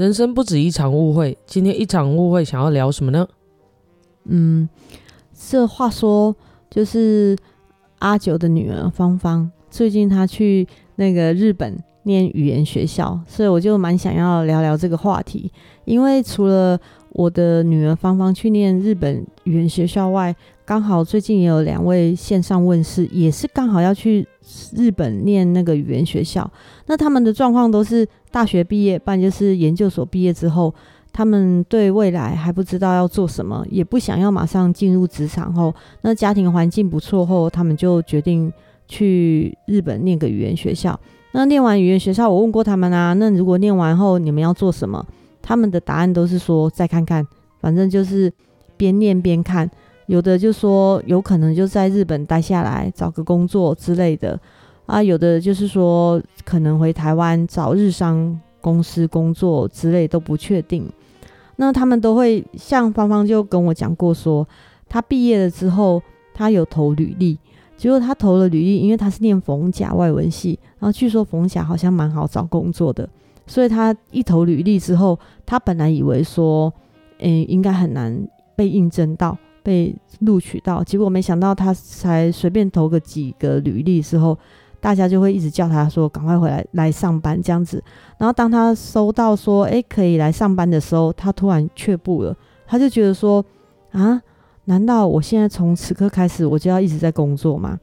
[0.00, 3.28] 人生不止一场误会，今天一场误会想要聊什么呢？
[4.24, 4.66] 嗯，
[5.34, 6.34] 这话说
[6.70, 7.36] 就是
[7.98, 10.66] 阿九的女儿芳芳，最近她去
[10.96, 15.52] 那个日本念语言学校，所以我就蛮想要聊聊这个话题。
[15.84, 16.80] 因为除了
[17.10, 24.26] 我的女儿芳芳去念日本语言学校外，刚好最近也有两位线上问世，也是刚好要去
[24.74, 26.50] 日本念那个语言学校。
[26.86, 30.74] 那他们的状况都是大学毕业，不然就是研究所毕业之后，
[31.12, 38.52] 他们对未来还不知道要做什么，也不想要马上进入职场后，那家庭环境不错后，他们就决定
[38.86, 40.98] 去日本念个语言学校。
[41.32, 45.04] 那念完语言学校，我问过他们啊，那如果念完后你们要做什么？
[45.42, 47.26] 他们的答案都是说再看看，
[47.60, 48.32] 反正就是
[48.76, 49.68] 边念边看。
[50.06, 54.38] 有的就说有可能就在日本待下来找个工作之类的
[54.90, 60.84] 啊，有的就是说可能回台湾找日商公司工作之类都不确定。
[61.56, 64.44] 那他们都会像芳芳就跟我讲过说，
[64.88, 66.02] 他毕业了之后
[66.34, 67.38] 他有投履历，
[67.76, 73.08] 结果他投了履历，因为他是念逢甲外文系，然后据说逢甲好像蛮好找工作的，
[73.46, 76.72] 所以他一投履历之后，他本来以为说，
[77.20, 78.26] 嗯，应该很难
[78.56, 79.38] 被应征到。
[79.62, 84.36] 被录取到，结果没想到他才随便投个几个履历之后，
[84.80, 87.82] 大家就会一直叫他说赶快回来来上班这样子。
[88.18, 92.36] 然后当他收到说诶可以来上班的时候，他突然却步了，
[92.66, 93.44] 他就觉得说
[93.92, 94.20] 啊，
[94.64, 97.78] 难道我现在从此刻开始我就要一直在工作吗？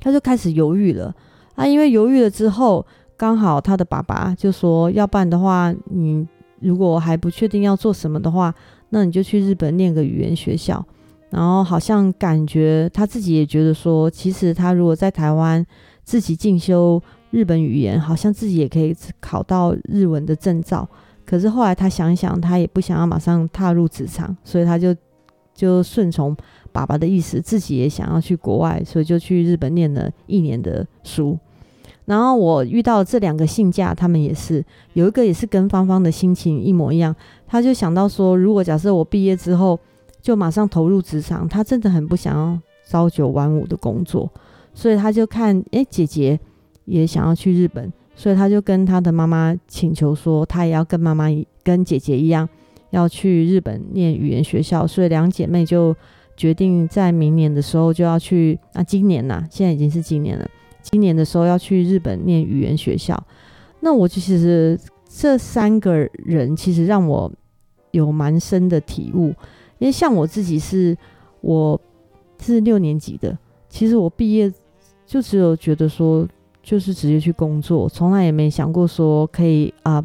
[0.00, 1.14] 他就开始犹豫了
[1.54, 2.84] 啊，因为犹豫了之后，
[3.16, 6.26] 刚好他的爸爸就说，要不然的话，你
[6.60, 8.54] 如果还不确定要做什么的话。
[8.90, 10.86] 那你就去日本念个语言学校，
[11.30, 15.64] 然后好像感觉他自己也觉得说，其实他如果在台湾
[16.04, 20.88] 自己进修日本语言，好像自己也可以考到日文的证照。
[21.26, 24.94] 可是后来他想想，他也不想要马上踏入职场，所以他就
[25.54, 26.36] 就顺从
[26.70, 31.38] 爸爸的意思，自己也想要去国外，所以就去日本念了一年的书。
[32.04, 34.62] 然后我遇到这两个信假，他们也是
[34.92, 39.80] 有一个也是跟芳芳的心情一模一样，他就想到说，如果假设我毕业之后
[40.24, 44.32] 就马上投入职场，他真的很不想要朝九晚五的工作，
[44.72, 46.40] 所以他就看，诶，姐姐
[46.86, 51.26] 也想要去日本，所以他就跟他的妈妈请求说，他也要跟妈妈
[51.62, 52.48] 跟姐姐一样
[52.88, 55.94] 要去日本念语言学校，所以两姐妹就
[56.38, 60.48] 决定在明年的时候就要去，啊，今年呐、现在已经是今年了。
[60.80, 63.22] 今年的时候要去日本念语言学校，
[63.80, 67.30] 那我其实这三个人其实让我
[67.90, 69.34] 有蛮深的体悟，
[69.78, 70.96] 因为像我自己是
[71.40, 71.80] 我
[72.40, 73.36] 是六年级的，
[73.68, 74.52] 其实我毕业
[75.06, 76.26] 就只有觉得说
[76.62, 80.04] 就是直接去工作，从来也没想过说可以啊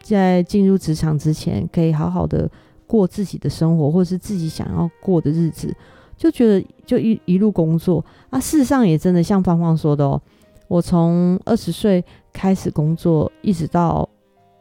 [0.00, 2.50] 在进入职场之前可以好好的
[2.86, 5.74] 过自己的生活，或是自己想要过的日子。
[6.16, 10.20] 就觉得就一一路工作啊，事实上也真的像芳芳说的哦，
[10.66, 14.08] 我从二十岁开始工作，一直到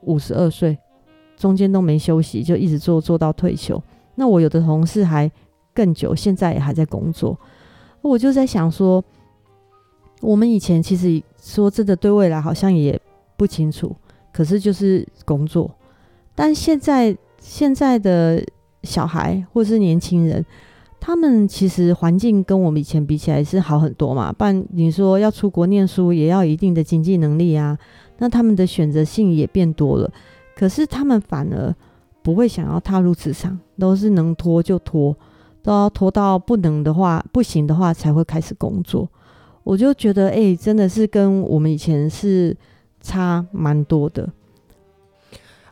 [0.02, 0.78] 五十二岁，
[1.36, 3.82] 中间都没休息，就一直做做到退休。
[4.18, 5.32] 那我有的同事还
[5.74, 7.40] 更久，现在也还在工作。
[8.02, 9.02] 我就在想说，
[10.22, 13.00] 我们以前其实说真的，对未来好像也
[13.38, 13.96] 不清楚，
[14.34, 15.72] 可是就是工作。
[16.36, 18.44] 但现在现在的
[18.84, 20.46] 小孩或是年轻人。
[21.00, 27.78] 他们其实环境跟我们以前比起来是好很多嘛，不然你说要出国念书也要一定的经济能力啊，
[28.18, 30.12] 那他们的选择性也变多了，
[30.56, 31.74] 可是他们反而
[32.28, 35.16] 不会想要踏入职场，都是能拖就拖，
[35.64, 39.10] 都要拖到不能的话，不行的话才会开始工作。
[39.64, 42.54] 我就觉得，哎、欸，真的是跟我们以前是
[43.00, 44.30] 差蛮多的。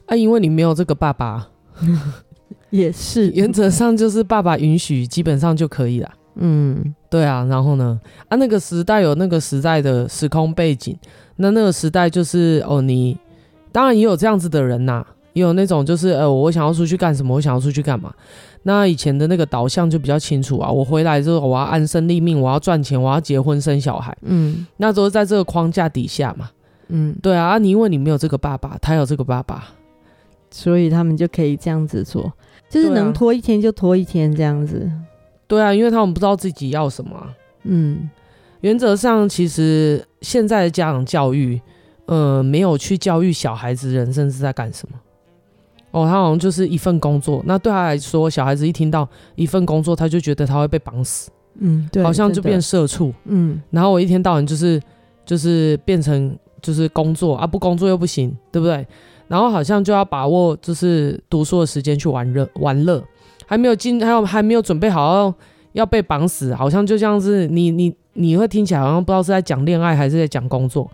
[0.06, 1.50] 啊，因为你没有这个爸爸。
[2.72, 6.10] 也是，原则上就是爸爸允许，基本上就可以了。
[6.36, 7.44] 嗯，对啊。
[7.50, 8.00] 然后呢，
[8.30, 10.98] 啊，那个时代有那个时代的时空背景，
[11.36, 13.18] 那那个时代就是哦，你
[13.74, 18.12] 当然也有这样子的人呐、啊，也有那种就是呃，我想要出去干什么，我想要出去干嘛。
[18.64, 24.18] 那以前的那个导向就比较清楚啊，我回来之后我要安身立命，我要赚钱，我要结婚生小孩。
[24.22, 26.50] 嗯，那都是在这个框架底下嘛。
[26.88, 27.50] 嗯，对啊。
[27.50, 29.66] 啊，你因为你没有这个爸爸，他有这个爸爸，
[30.50, 32.32] 所以他们就可以这样子做。
[32.70, 34.90] 就是能拖一天就拖一天这样子，
[35.48, 37.12] 对啊，因为他们不知道自己要什么。
[37.64, 38.10] 嗯，
[38.62, 41.62] 原则上其实现在的家长教育，
[42.08, 44.98] 呃，没有去教育小孩子人生是在干什么。
[45.96, 47.42] 哦，他好像就是一份工作。
[47.46, 51.32] 那对他来说，小孩子一听到一份工作，他就觉得他会被绑死。
[51.60, 53.14] 嗯，对，好像就变社畜。
[53.24, 54.82] 嗯，然后我一天到晚就是
[55.26, 58.86] 就是变成就是工作啊，不工作又不行，对不对？
[59.30, 63.02] 然后好像就要把握就是读书的时间去玩乐玩乐，
[63.46, 65.34] 还没有进，还有还没有准备好要
[65.72, 70.92] 要被绑死，好像就像是你你你会听起来好像不知道是在讲恋爱还是在讲工作，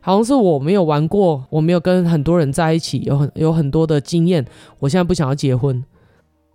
[0.00, 4.44] 好像是我没有玩过，我没有跟很多人在一起，有很有很多的经验，
[4.78, 5.84] 我现在不想要结婚，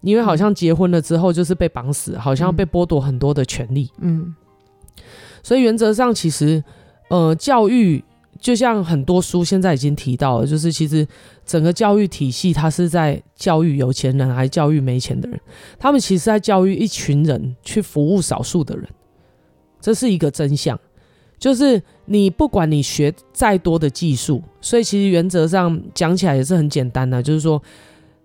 [0.01, 4.35] 因为好像结婚了之后就是被绑死，好像被剥夺很多的权利，嗯，
[5.43, 6.63] 所以原则上其实
[7.09, 8.03] 呃教育。
[8.37, 11.07] 就像很多书现在已经提到了，就是其实
[11.45, 15.39] 整个教育体系，它是在教育有钱人还是教育没钱的人？
[15.79, 18.87] 他们其实在教育一群人去服务少数的人，
[19.79, 20.77] 这是一个真相。
[21.37, 27.61] 就是你不管你学再多的技术，所以其实原则上讲起来也是很简单的，就是说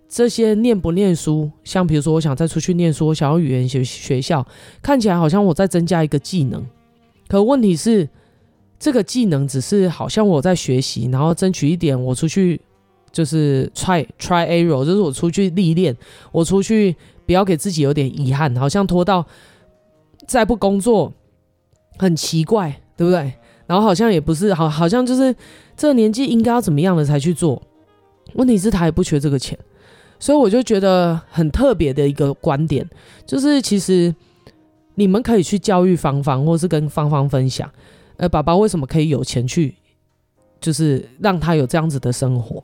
[0.08, 4.46] 这些念不念书，像比如说我想再出去念书，我想要语言学学校，
[4.82, 6.66] 看起来好像我在增加一个技能，
[7.28, 8.08] 可问题是。
[8.82, 12.58] 这个技能只是好像我在学习，然后争取一点，我出去
[13.12, 15.94] 就是 try try error，就是我出去历练，
[16.32, 16.96] 我出去
[17.26, 19.26] 不要给自己有点遗憾，好像拖到
[20.26, 21.12] 再不工作
[21.98, 23.32] 很奇怪，对不对？
[23.66, 25.34] 然后好像也不是好，好像就是
[25.74, 27.62] 这个年纪应该要怎么样的才去做。
[28.34, 29.58] 问题是他也不缺这个钱，
[30.18, 32.86] 所以我就觉得很特别的一个观点，
[33.24, 34.14] 就是其实
[34.96, 37.70] 你们可以去教育芳芳，或是跟芳芳分享。
[38.18, 39.74] 呃，爸爸为什么可以有钱去，
[40.60, 42.62] 就是让他有这样子的生活，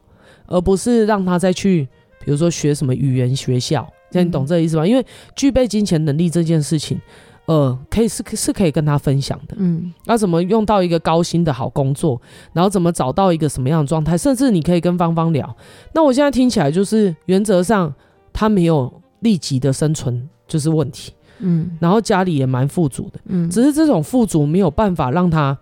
[0.48, 1.88] 而不是让他再去，
[2.22, 4.84] 比如说学什么语言学校，这样你懂这个意思吗？
[4.84, 7.00] 嗯、因为具备金钱能力这件事情，
[7.46, 9.56] 呃，可以是是可以跟他分享的。
[9.58, 12.20] 嗯，那怎么用到一个高薪的好工作，
[12.52, 15.56] 然后怎么找到一个什么样的状态，甚至你可以跟芳芳聊。
[15.94, 17.92] 那我现在听起来就是原则上
[18.32, 21.12] 他没有立即的生存就是问题。
[21.38, 25.56] 嗯，然后家里也蛮富足的，嗯，只是这种富足没有办法让他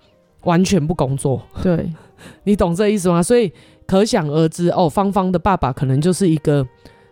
[0.45, 1.93] 完全不工作，对，
[2.45, 3.21] 你懂这意思吗？
[3.21, 3.53] 所以
[3.85, 6.65] 可想而知，哦，芳芳的爸爸可能就是一个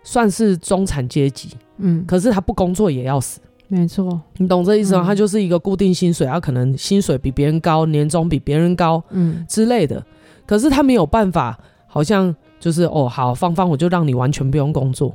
[0.04, 3.40] 算是中产阶级，嗯，可是他不工作也要死，
[3.74, 5.02] 没错，你懂这意思吗？
[5.02, 10.04] 嗯，他就是一个固定薪水，他可能薪水比别人高，年终比别人高，嗯之类的，
[10.44, 15.14] 可是他没有办法，好像就是哦，好，芳芳，我就让你完全不用工作。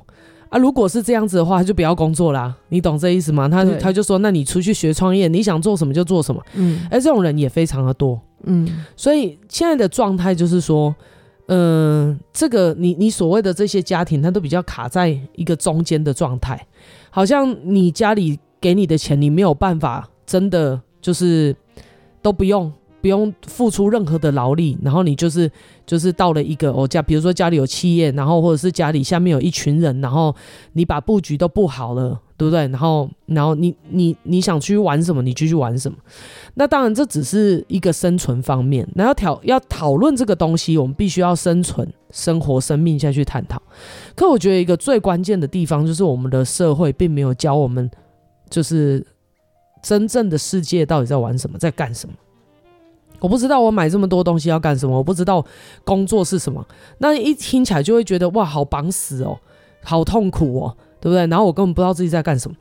[0.50, 2.56] 啊，如果是这样子的话，他就不要工作啦。
[2.70, 3.48] 你懂这意思吗？
[3.48, 6.42] 他他就说，那你出去学创业，你想做什么就做什么。
[6.56, 8.20] 嗯，哎，这种人也非常的多。
[8.46, 10.96] 嗯，所以现在的状态就是说，
[11.48, 16.66] 嗯、呃，这个你你所谓的这些家庭，他都比较卡在一个中间的状态，
[17.10, 21.56] 好像你家里给你的钱，你没有办法真的就是
[22.22, 22.72] 都不用。
[23.00, 25.50] 不用付出任何的劳力，然后你就是
[25.86, 30.36] 就是到了一个哦家，比如说家里有企业，然后或者是家里下面有一群人，然后
[30.74, 32.68] 你把布局都布好了，对不对？
[32.68, 35.98] 然后然后你你你想去玩什么，你继续玩什么。
[36.56, 43.62] 那当然这只是一个生存方面，那要讨要讨论这个东西，我们必须要生存、生活、生命下去探讨。
[44.16, 47.90] 可我觉得一个最关键的地方就是我们的社会并没有教我们，
[48.50, 49.06] 就是
[49.82, 52.16] 真正的世界到底在玩什么，在干什么。
[53.20, 55.44] 我不知道我买这么多东西要干什么，我不知道
[55.84, 56.64] 工作是什么。
[57.00, 59.40] 那一听起来就会觉得哇，好绑死哦，
[59.84, 61.26] 好痛苦哦，对不对？
[61.26, 62.56] 然后我根本不知道自己在干什么。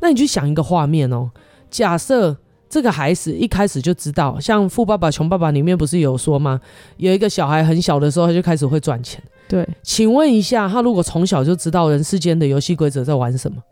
[0.00, 1.30] 那你去想一个画面哦，
[1.70, 2.36] 假设
[2.68, 6.60] 这个孩子一开始就知道，像《富爸爸穷爸爸》里面不是有说吗？
[6.96, 9.22] 有一个小孩很小的时候他就开始会赚钱。
[9.48, 13.62] 对，请问一下，他如果从小就知道人世间的游戏规则在玩什么？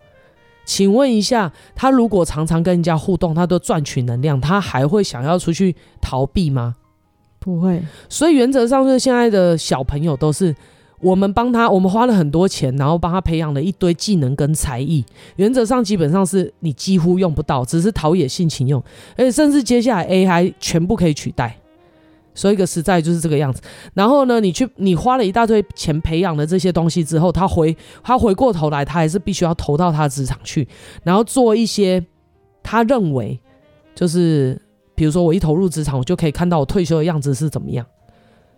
[0.69, 6.77] 请问一下，他如果常常跟人家互动，他都赚取能量，他还会想要出去逃避吗？
[7.39, 7.83] 不会。
[8.11, 10.55] 所以原则上，是现在的小朋友都是
[11.01, 15.03] 我们帮他，我们花了很多钱，然后帮他培养了一堆技能跟才艺。
[15.37, 18.79] 原则上，基本上是你几乎用不到，只是陶冶性情用，
[19.17, 21.57] 而且甚至接下来 AI 全部可以取代。
[22.39, 23.61] 所以一个实在就是这个样子，
[23.95, 30.69] 然后呢，你去你花了一大堆钱培养了这些东西之后，他回他回过头来，他还是必须要投到他的职场去，
[31.03, 32.07] 然后做一些
[32.63, 33.41] 他认为
[33.93, 34.57] 就是，
[34.95, 37.85] 比如说我一投入职场，我就可以看到我退休的样子是怎么样，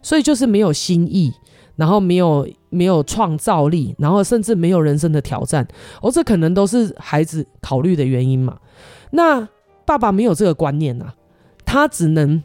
[0.03, 1.33] 所以就是没有新意，
[1.77, 5.67] 然后没有没有创造力，然后甚至没有人生的挑战，
[6.03, 8.59] 哦，这可能都是孩子考虑的原因嘛。
[9.13, 9.49] 那
[9.87, 11.15] 爸爸没有这个观念啊，
[11.65, 12.45] 他只能。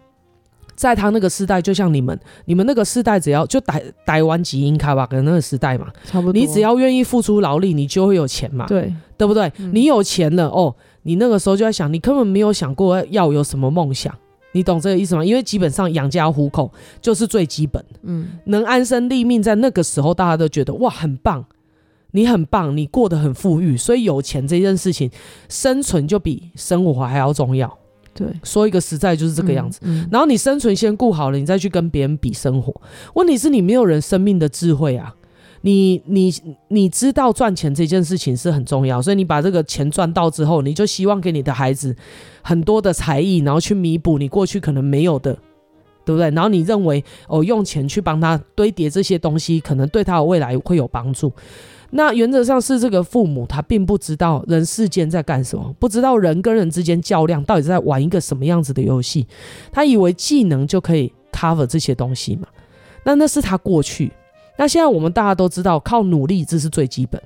[0.76, 6.34] 在他那个时代，就像你们，你们那个时代，只要就台台湾基因卡吧，跟那个时代嘛，差不多。
[6.34, 9.52] 你只要愿意付出劳力，你就会有钱嘛，对，对不对？
[9.58, 14.14] 嗯、你有钱了哦，你那个时候就在想，你根本没有想过要有什么梦想，
[14.52, 15.24] 你懂这个意思吗？
[15.24, 21.46] 因为基本上养家糊口就是最基本，嗯，能安身立命，在那个时候大家都觉得哇，很棒，
[22.12, 25.10] 你很棒，你过得很富裕，所以有钱这件事情，
[25.48, 27.78] 生存就比生活还要重要。
[28.16, 29.80] 对，说一个实在就是这个样子。
[29.84, 32.74] 嗯嗯、然后你生存先顾好了，你再去跟别人比生活。
[33.14, 35.14] 问题是你没有人生命的智慧啊。
[35.62, 36.32] 你你
[36.68, 41.96] 你知道赚钱这件事情是很重要，所以你把这个钱赚到之后，你就希望给你的孩子
[42.44, 45.36] 很多的才艺，然后去弥补你过去可能没有的，
[46.06, 46.30] 对不对？
[46.32, 51.32] 然后你认为哦，用钱去帮他堆叠这些东西，可能对他的未来会有帮助。
[51.92, 59.26] 那原则上是这个父母他并不知道人世间在干什么，不知道人跟人之间较量到底在玩一个什么样子的游戏，
[59.72, 62.48] 他以为技能就可以 cover 这些东西嘛？
[63.04, 64.12] 那那是他过去。
[64.58, 67.22] 那现在我们大家都知道，靠努力这是最基本。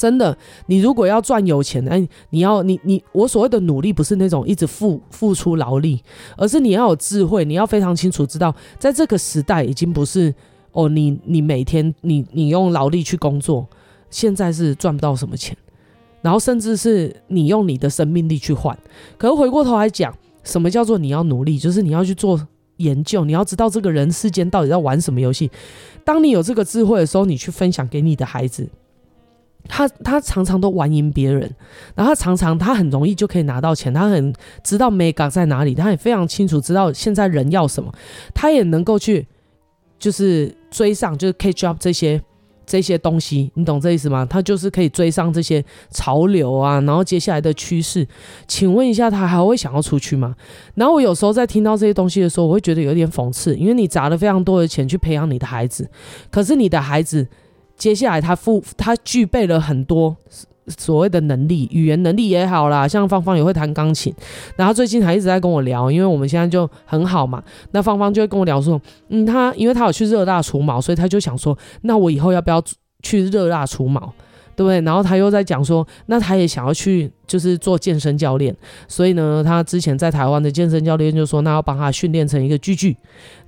[0.00, 6.02] 真的，你如果要赚有钱，哎，你要你你我所谓的努力，不是那种一直付付出劳力，
[6.38, 10.34] 而是你要有智慧，你要非常清楚知道，在这个时代已经不是
[10.72, 13.68] 哦，你你每天你你用劳力去工作，
[14.08, 15.54] 现在是赚不到什么钱，
[16.22, 18.74] 然后甚至是你用你的生命力去换。
[19.18, 21.58] 可是回过头来讲，什么叫做你要努力？
[21.58, 22.40] 就是你要去做
[22.78, 25.50] 研究，你要知道这个人世间到底在玩什么游戏。
[26.02, 28.66] 当你有这个智慧的时候，你去分享给你的孩子，
[29.70, 31.50] 他他常常都玩赢别人，
[31.94, 34.34] 然后他常常他很容易就可以拿到钱，他很
[34.64, 37.92] 知道 mega 在哪里，他也非常清楚知道现在人要什么，
[38.34, 39.26] 他也能够去
[39.98, 42.20] 就是追上，就是 catch up 这些。
[42.66, 44.24] 这些东西，你懂这意思吗？
[44.24, 48.06] 他就是可以追上这些潮流啊，然后接下来的趋势。
[48.46, 50.36] 请问一下，他还会想要出去吗？
[50.76, 55.90] 然后我有时候在听到这些东西的时候，我会觉得有点讽刺，因为你砸了非常多的钱去培养你的孩子，
[56.30, 57.26] 可是你的孩子
[57.80, 60.16] 接下来他富他具备了很多。
[60.78, 64.14] 所谓的能力，语言能力也好啦，像芳芳也会弹钢琴，
[64.54, 67.42] 然后最近还一直在跟我聊，因为我们现在就很好嘛。
[67.72, 72.62] 那芳芳就会跟我聊说，嗯，他因为他有去热辣除毛，所以他就想说，那我以后要不要
[73.02, 74.00] 去热辣除毛，
[74.54, 74.80] 对不对？
[74.82, 78.54] 然后他又在讲说，那他也想要去就是做健身教练，
[78.86, 82.96] 所以呢，他之前在台湾的健身教练就说，那要帮他训练成一个巨巨。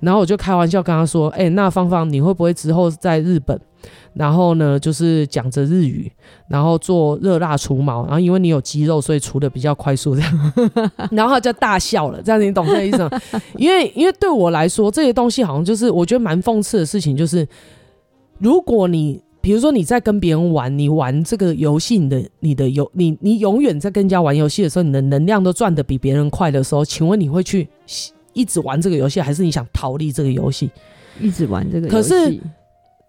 [0.01, 3.57] 然后我就开玩笑跟他说，哎，那芳芳你会不会之后在日本？
[4.13, 6.11] 然后呢，就是讲着日语，
[6.47, 10.53] 然后做热辣除毛，然后因为你有肌肉，所以除的比较快速，这样，
[11.11, 13.09] 然后他就大笑了，这样你懂这意思吗？
[13.57, 17.47] 因为 因为对我来说，这些东西好像就是我觉得蛮讽刺的事情，就是
[18.37, 27.67] 如果你比如说你在跟别人玩，你玩这个游戏，你的你的游你你永远在跟人家玩游戏的时候，你的能量都赚的比别人快的时候，请问你会去
[28.33, 30.69] 一直玩这个游戏，还是你想逃离这个游戏？
[31.19, 32.39] 一直玩这个游戏，可是。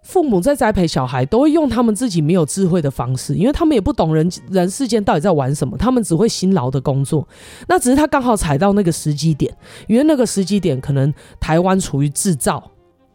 [0.04, 7.26] 父母在栽培小孩，都会用他们自己没有智慧的方式，因为他们也不懂人人世间到底在玩什么，他们只会辛劳的工作。
[7.66, 9.52] 那只是他刚好踩到那个时机点，
[9.88, 12.70] 因为那个时机点可能台湾处于制造。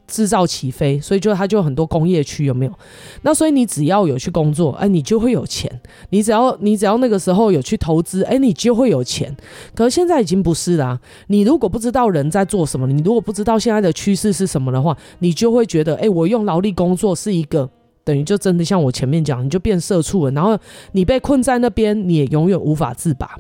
[0.10, 2.74] 制造起飞，所以就它就很多工业区，有没有？
[3.22, 5.70] 那所以你只要有去工作，哎，你就会有钱。
[6.10, 9.34] 你只要你只要那个时候有去投资，哎，你就会有钱。
[9.76, 11.00] 可是现在已经不是啦。
[11.28, 17.70] 你如果不知道人在做什么，你如果不知道现在的趋势是什么的话，你就会觉得，哎，我用劳力工作是一个
[18.04, 20.32] 等于就真的像我前面讲，你就变社畜了。
[20.32, 20.58] 然后
[20.94, 23.38] 你被困在那边，你也永远无法自拔。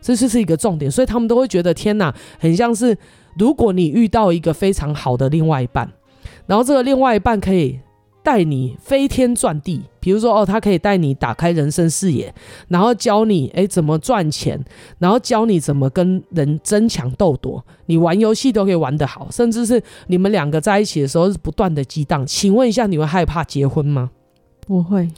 [0.00, 2.96] 这就是一个重点，所以他们都会觉得天哪，很像是
[3.38, 5.88] 如果你遇到一个非常好的另外一半。
[6.46, 7.78] 然后这个另外一半可以
[8.22, 12.32] 带你飞天转地，比如说哦，他可以带你打开人生视野，
[12.68, 14.62] 然后教你诶怎么赚钱，
[14.98, 22.24] 然后教你怎么跟人争强斗夺，你玩游戏都可以玩得好，甚至是你们两个在一起的时候是不断的激荡。
[22.24, 24.10] 请问一下，你会害怕结婚吗？
[24.64, 25.08] 不会。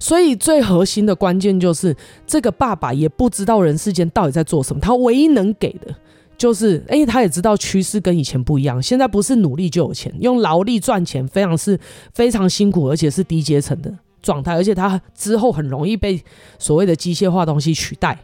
[0.00, 1.94] 所以最核心的关键就是
[2.26, 5.94] 这个爸爸也不知道人世间到底在做什么，他唯一能给的。
[6.44, 11.80] 就是，哎、他也知道趋势跟以前不一样，现在不是努力就有钱，用劳力赚钱非常是
[12.12, 16.22] 非常辛苦，而且是低阶层的状态，而且他之后很容易被
[16.58, 18.18] 所谓的机械化东西取代，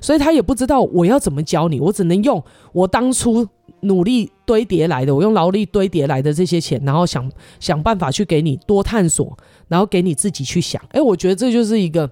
[0.00, 2.40] 所以他也不知道我要怎么教你，我只能用
[2.72, 3.44] 我当初
[3.80, 7.28] 努力堆叠来的，我用劳力堆叠来的这些钱，然后想
[7.58, 12.08] 想办法去给你多探索，然后给你自己去想，哎、我觉得这就是一个。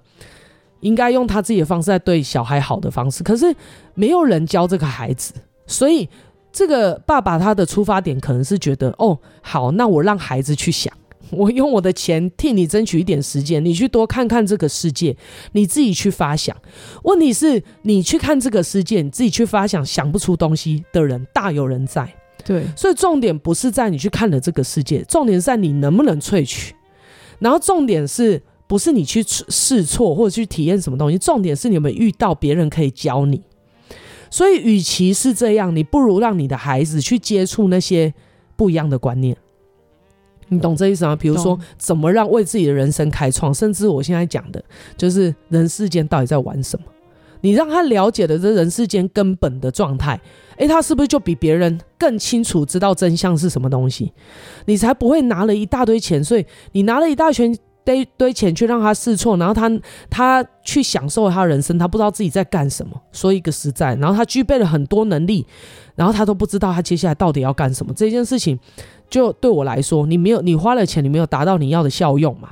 [0.80, 3.54] 应该用他自己的方式来对小孩好的方式，可是
[3.94, 5.32] 没有人教这个孩子，
[5.72, 6.08] 所以
[6.52, 10.92] 这个爸爸他的出发点可能是觉得，哦，好，那我让孩子去想，
[11.32, 15.16] 我用我的钱替你争取一点时间，你去多看看这个世界，
[15.52, 16.56] 你自己去发想。
[17.02, 22.08] 问题是，你去看这个世界，你自己去发想，想不出东西的人大有人在。
[22.44, 26.74] 对，所以重点不是在你去看了这个世界，重点是在你能不能萃取，
[27.38, 28.42] 然后重点是。
[28.68, 33.42] 不是你去试错或者去体验什么东西，重点是你有没有遇到别人可以教你。
[34.32, 38.12] 所以，与其是这样，你不如让你的孩子去接触那些
[38.56, 39.36] 不一样的观念。
[40.48, 41.14] 你懂这意思吗？
[41.14, 44.64] 比如说，怎么让为自己的人生开创，甚至我现在讲的，
[44.96, 46.86] 就是人世间到底在玩什么。
[47.42, 50.18] 你让他了解的这人世间根本的状态，
[50.56, 54.12] 诶，他是不是就比别人更清楚知道真相是什么东西？
[54.64, 59.70] 你才不会拿了一大堆钱，所以你拿了一大群堆堆钱去让他试错，然后他
[60.08, 63.00] 他去享受他人生，他不知道自己在干什么。
[63.12, 65.46] 说一个实在，然后他具备了很多能力，
[65.94, 67.92] 然后他都不知道他接下来到底要干什么。
[67.94, 68.58] 这件事情，
[69.10, 72.50] 就对我来说，你没有你花了钱，你没有达到你要的效用嘛？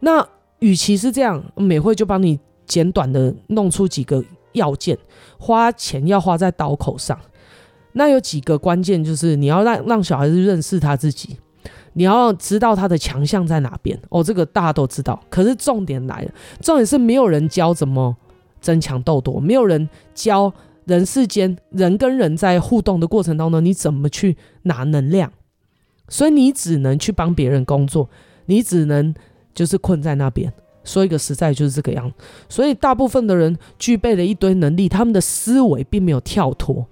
[0.00, 0.26] 那
[0.58, 4.96] 与其是这样，美惠就帮你简短的弄出几个要件，
[5.38, 7.18] 花钱要花在刀口上。
[7.92, 11.36] 那有几个关键，就是你要让让小孩子认识他自己。
[11.98, 15.18] 你要知道他的强项在哪边哦，这个大家都知道。
[15.30, 18.14] 可是重点来了，重点是没有人教怎么
[18.60, 20.52] 争强斗夺，没有人教
[20.84, 25.32] 人世间人跟人在互动的过程当中，你怎么去拿能量。
[26.08, 28.10] 所以你只能去帮别人工作，
[28.44, 29.14] 你只能
[29.54, 30.52] 就是困在那边。
[30.84, 32.14] 说一个实在就是这个样子。
[32.48, 36.86] 所以大部分的人具备了一堆能力，他们的思维并没有跳脱。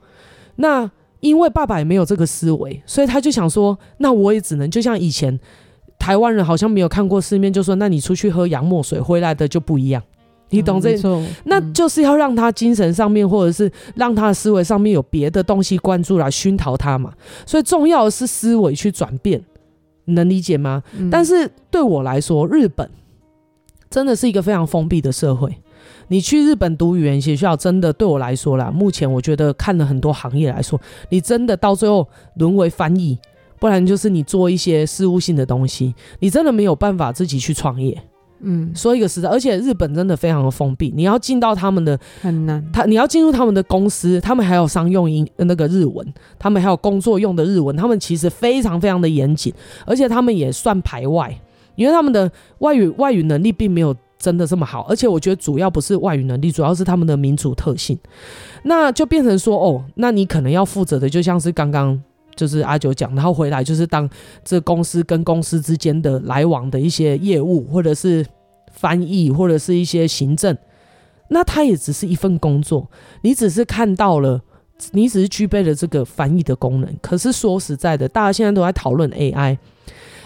[0.57, 0.91] 那
[1.25, 5.41] 因为爸爸也没有这个思维，所以他就想说，那我也只能就像以前
[5.99, 10.03] 台湾人好像没有看过世面，就说那你出去喝洋墨水回来的就不一样，
[10.51, 10.95] 你懂这？
[11.03, 17.15] 嗯、那就是要让他精神上面或者是让他的思维上面有别的东西关注来熏陶他嘛。
[17.47, 19.43] 所以重要的是思维去转变，
[20.05, 20.83] 能理解吗？
[20.99, 22.87] 嗯、但是对我来说，日本
[23.89, 25.57] 真的是一个非常封闭的社会。
[26.15, 33.19] 你去日本读语言学校，真的对我来说啦，目前我觉得看了很多行业来说，你真的到最后沦为翻译，
[33.59, 38.01] 不然就是你做一些事务性的东西，你真的没有办法自己去创业。
[38.39, 49.53] 嗯，说一个实在，而且日本真的非常的封闭，你要进到他们的很难，他你要进入他们的公司，他们还有商用英那个日文，他们还有工作用的日文，他们其实非常非常的严谨，
[49.85, 51.37] 而且他们也算排外，
[51.75, 53.93] 因为他们的外语外语能力并没有。
[54.25, 54.81] 真的这么好？
[54.89, 57.99] 而且我觉得主要不是外语能力，主要是他们的民族特性。
[58.63, 62.03] 那就变成说，哦，那你可能要负责的，就像是刚刚
[62.35, 64.09] 就是阿九讲，然后回来就是当
[64.43, 68.25] 这公司跟公司之间的来往的一些业务，或者是
[68.73, 70.57] 翻译，或者是一些行政。
[71.29, 72.89] 那它也只是一份工作，
[73.21, 74.41] 你只是看到了，
[74.93, 76.89] 你只是具备了这个翻译的功能。
[77.03, 79.59] 可是说实在的，大家现在都在讨论 AI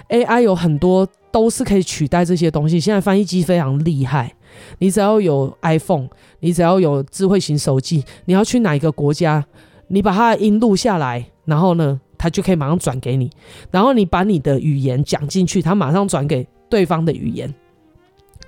[0.09, 1.09] AI，AI 有很多。
[1.31, 2.81] 都是可以取代这些东西。
[2.81, 4.35] 现在翻译机非常厉害，
[4.79, 6.09] 你只要有 iPhone，
[6.41, 9.45] 你只要有智慧型手机，你要去哪一个国家，
[9.89, 13.31] 你把它的音录下来，然后呢，它就可以马上转给你。
[13.71, 17.55] 然后你把你的语言讲进去，它马上转给对方的语言。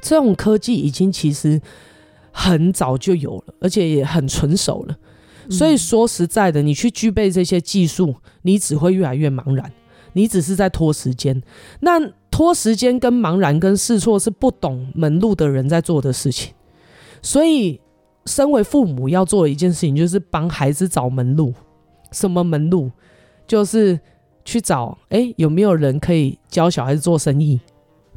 [0.01, 1.61] 这种科技已经其实
[2.33, 4.97] 很早就有了，而且也很纯熟了。
[5.51, 9.71] 所以说实在的，你去具备这些技术，你只会越来越茫然，
[10.13, 11.43] 你只是在拖时间。
[11.81, 12.13] 那。
[12.31, 16.55] 拖时间跟茫然跟试错是不懂门路的人在做的事情，
[17.21, 17.79] 所以
[18.25, 21.53] 身为父母要做的一件事情就是帮孩子找门路。
[22.13, 22.91] 什么门路？
[23.49, 23.99] 就是
[24.45, 27.61] 去找哎、有没有人可以教小孩子做生意，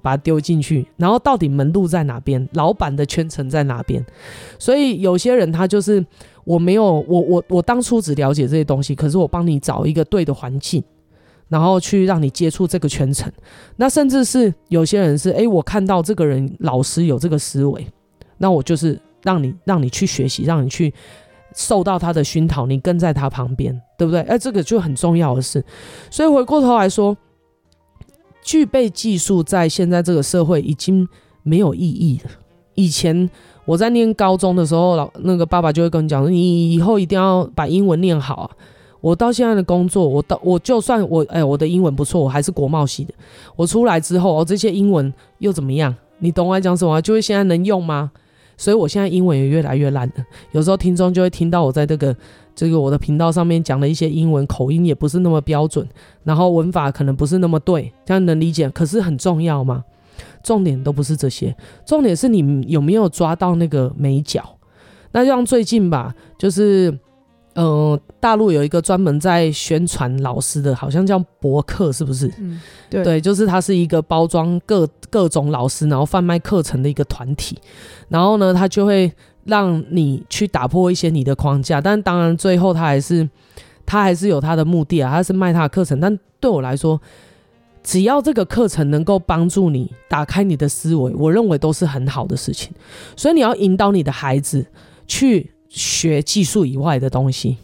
[0.01, 2.47] 把他丢进去，然后到底门路在哪边？
[2.53, 4.05] 老板的圈层在哪边？
[4.59, 6.05] 所以有些人他就是
[6.45, 10.81] 我没有我我我当初只了解这些东西，可是我帮你找一个对的环境。
[11.49, 13.31] 然后去让你接触这个圈层，
[13.75, 17.85] 那甚至是有些人是，哎，我看到这个人老师有这个思维，
[18.37, 20.91] 那我就是让你让你去学习，让你去
[21.53, 24.21] 受到他的熏陶，你跟在他旁边，对不对？
[24.21, 25.63] 哎，这个就很重要的事。
[26.09, 27.15] 所以回过头来说，
[28.41, 31.07] 具备技术在现在这个社会已经
[31.43, 32.31] 没有意义了。
[32.73, 33.29] 以前
[33.65, 38.49] 我在念高中的时候，老那个爸爸就会跟你讲，你以后一定要把英文念好。
[39.03, 43.13] 我到现在的工作，我到我就算我哎、我的英文不错，我还是国贸系的。
[43.57, 45.93] 我出来之后，哦，这些英文又怎么样？
[46.19, 47.01] 你懂我在讲什么？
[47.01, 48.11] 就会现在能用吗？
[48.55, 50.13] 所以我现在英文也越来越烂了。
[50.53, 52.15] 有时候听众就会听到我在这个
[52.55, 55.85] 这个我的频道上面讲的一些英文口音也不是那么标准，
[56.23, 58.69] 然后文法可能不是那么对，这样能理解？
[58.69, 59.83] 可是很重要吗？
[60.43, 61.53] 重点都不是这些，
[61.85, 64.57] 重点是你有没有抓到那个眉角。
[65.11, 66.97] 那像最近吧，就是。
[67.55, 72.31] 嗯、呃，大陆有一个专门在宣传老师的，好像叫博客，是不是？
[72.39, 77.59] 嗯，对，对，就是它是一个包装各各种老师，然后贩卖课程的一个团体。
[78.09, 79.11] 然后呢，他就会
[79.45, 83.29] 让你去打破一些你的框架，但当然最后他还是
[83.85, 85.99] 他还是有他的目的啊，他是卖他的课程。
[85.99, 86.99] 但对我来说，
[87.83, 92.73] 只要这个课程能够帮助你打开你的思维，我认为都是很好的事情。
[93.15, 94.65] 所以你要引导你的孩子
[95.05, 95.52] 去。
[95.73, 97.57] 学技术以外的东西，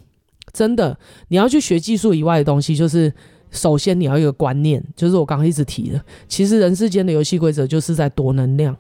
[0.51, 3.13] 真的，你要去学技术以外的东西，就是
[3.51, 8.75] 首先你要有一个观念，就是我刚刚一直提的，其实人世间的游戏规则就是在夺能量，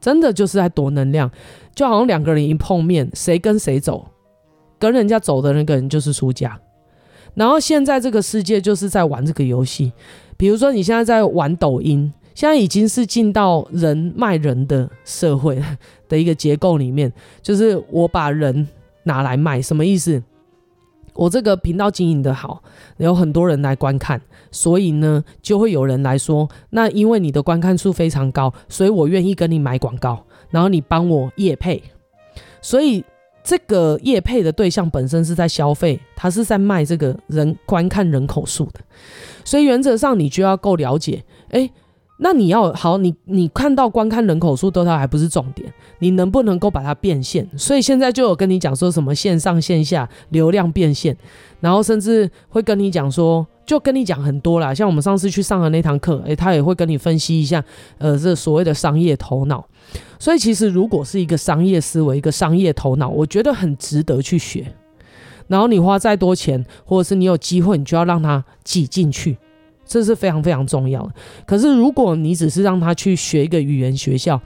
[0.00, 1.30] 真的就是在夺能量，
[1.76, 4.08] 就好像两个人一碰面，谁跟谁走，
[4.80, 6.60] 跟人家走的那个人就是输家。
[7.34, 9.92] 然后现在这个世界就是在玩这个游戏，
[10.36, 15.58] 比如说你现在在玩抖音，现在已经是进到人卖人的社会
[16.06, 18.68] 的一个结构里面，就是我把人
[19.04, 20.22] 拿来卖，什么意思？
[21.14, 22.62] 我这个频道经营得好，
[22.98, 24.20] 有很多人来观看，
[24.50, 31.82] 所以呢，就会有人来说，那因为你的观看数非常高，所以我愿意跟你买广告，然后你帮我业配，
[32.60, 33.02] 所以。
[33.48, 38.80] 这个业配的对象本身是在消费，他是在卖这个人观看人口数的，
[39.44, 41.22] 所以原则上你就要够了解。
[41.50, 41.70] 诶，
[42.18, 47.48] 那你要好，你你看到观看人口数多少还不是重点，你能不能够把它变现？
[47.56, 51.16] 所以现在就有跟你讲说什么线上线下流量变现，
[51.60, 53.46] 然后甚至会跟你讲说。
[53.66, 57.60] 就跟你讲很多啦，像我们上次去上的那堂课，诶，他也会跟你分析一下，
[57.98, 59.66] 呃，这所谓的商业头脑。
[60.20, 64.72] 所以其实如果是一个商业思维，一个商业头脑，我觉得很值得去学。
[65.48, 69.36] 然后你花再多钱，或者是你有机会，你就要让它挤进去，
[69.86, 71.12] 这是非常非常重要的。
[71.46, 74.40] 可是如果你只是让他去学一个语言学校，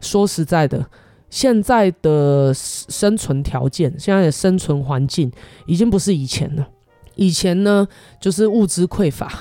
[0.00, 0.84] 说实在的，
[1.30, 5.30] 现在的生存条件，现在的生存环境，
[5.66, 6.66] 已经不是以前了。
[7.14, 7.86] 以前呢，
[8.20, 9.32] 就是物资匮乏，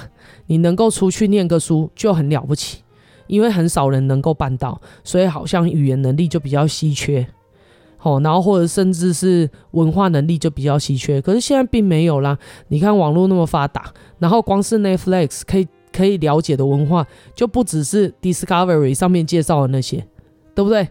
[0.48, 2.82] 你能够出去念个书就很了不起，
[3.28, 7.28] 因为很少人能够办到，所以好像语言能力就比较稀缺，
[8.06, 11.22] 哦，然后或者甚至是文化能力就比较稀缺。
[11.22, 12.38] 可是现在并没有啦，
[12.70, 20.06] 你看网络那么发达，然后光是 Netflix 可以可以了解的文化就不只是 Discovery 上面介绍的那些，
[20.54, 20.88] 对不对？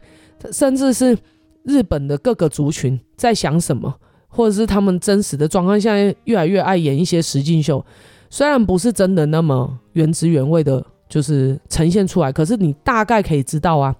[0.53, 1.16] 甚至是
[1.62, 3.94] 日本的各个族群在想什么。
[4.37, 7.87] 或者是他们真实的状况，现在越来越爱演一些实境秀，
[8.29, 13.94] 虽然不是真的那么原汁原味的，就是呈现出来，可是你大概可以知道啊。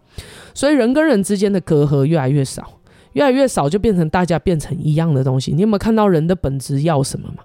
[0.53, 2.74] 所以人跟人之间的隔阂越来越少，
[3.14, 5.53] 越来越少，就变成大家变成一样的东西。
[5.53, 7.42] 你有没有看到人的本质要什么嘛？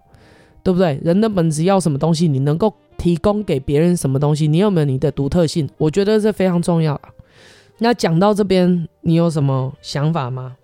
[0.62, 0.99] 对不对？
[1.03, 2.27] 人的本质要什么东西？
[2.27, 4.47] 你能够提供给别人什么东西？
[4.47, 5.67] 你有没有你的独特性？
[5.77, 6.99] 我觉得这非常重要。
[7.77, 10.58] 那讲到这边，你有什么想法吗？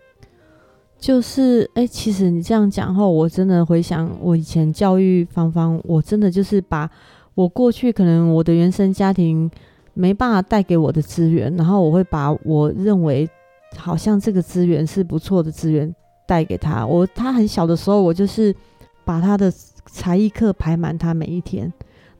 [0.99, 6.89] 就是，哎、其实你这样讲后，我真的回想我以前教育芳芳，我真的就是把
[7.35, 9.49] 我过去可能我的原生家庭
[9.93, 13.29] 没办法带给我的资源，然后我会把我认为
[13.77, 15.93] 好像这个资源是不错的资源
[16.27, 16.85] 带给他。
[16.85, 18.55] 我他很小的时候，我就是
[19.03, 19.51] 把他的
[19.85, 21.71] 才艺课排满他每一天，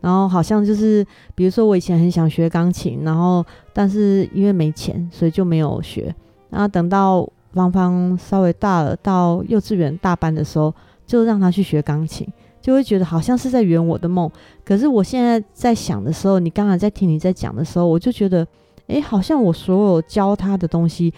[0.02, 6.14] 然后好像就是比如说我以前很想学钢琴，然后但是因为没钱，所以就没有学。
[6.50, 10.74] 然后等到芳芳稍微大了，到幼稚园大班的时候，
[11.08, 12.28] 就让他去学钢琴，
[12.62, 14.30] 就会觉得好像是在圆我的梦。
[14.64, 18.46] 可是我现在在想的时候，你刚才在听你在讲的时候，我就觉得，
[18.88, 21.14] 哎，好像我所有教他的东西，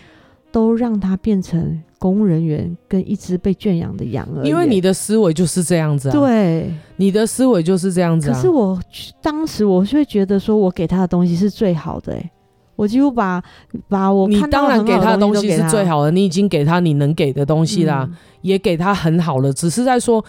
[0.51, 4.49] 都让他变成公务人员跟一只被圈养的羊而已。
[4.49, 6.11] 因为你的思维就是这样子啊。
[6.11, 8.33] 对，你的思维就是这样子啊。
[8.33, 8.79] 可是我
[9.21, 12.31] 当时我就会觉得，说我给他的东西是最好的，哎。
[12.75, 13.41] 我几乎把
[13.89, 19.51] 把我你当然给他的东西是最好的，你已经给他你能给的东西啦，嗯、也给他很好了。
[19.51, 20.23] 只是在说，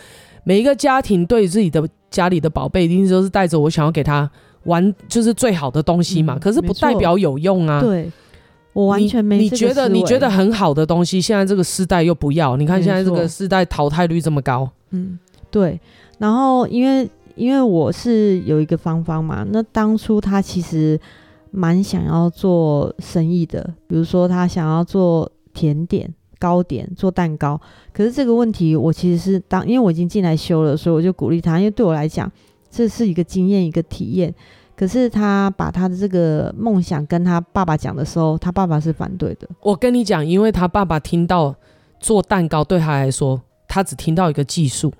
[0.44, 4.31] 每一个家庭对自己的家里的宝贝，一定都是带着我想要给他
[4.64, 6.37] 玩，就是最好的东西嘛。
[6.37, 7.83] 嗯、可是不代表有用啊。
[7.83, 8.11] 对，
[8.79, 9.38] 我完全没。
[9.38, 12.57] 你觉得你觉得很好的东西，现在这个世代又不要。
[12.57, 14.71] 你看现在这个世代淘汰率这么高。
[14.91, 15.19] 嗯，
[15.51, 15.81] 对。
[16.19, 20.99] 然后因为因为我是有一个芳芳嘛，那当初他其实。
[21.51, 26.07] 蛮想要做生意的，比如说他想要做甜点、
[26.38, 27.59] 糕点、做蛋糕。
[27.91, 31.59] 可是这个问题，我其实是当因为我已经进来修了，所以我就鼓励他。
[31.59, 32.31] 因为对我来讲，
[32.71, 34.33] 这是一个经验、一个体验。
[34.79, 39.49] 可是他把他的这个梦想跟他爸爸讲的时候，他爸爸是反对的。
[39.61, 41.53] 我跟你讲，因为他爸爸听到
[41.99, 44.93] 做蛋糕对他来说，他只听到一个技术。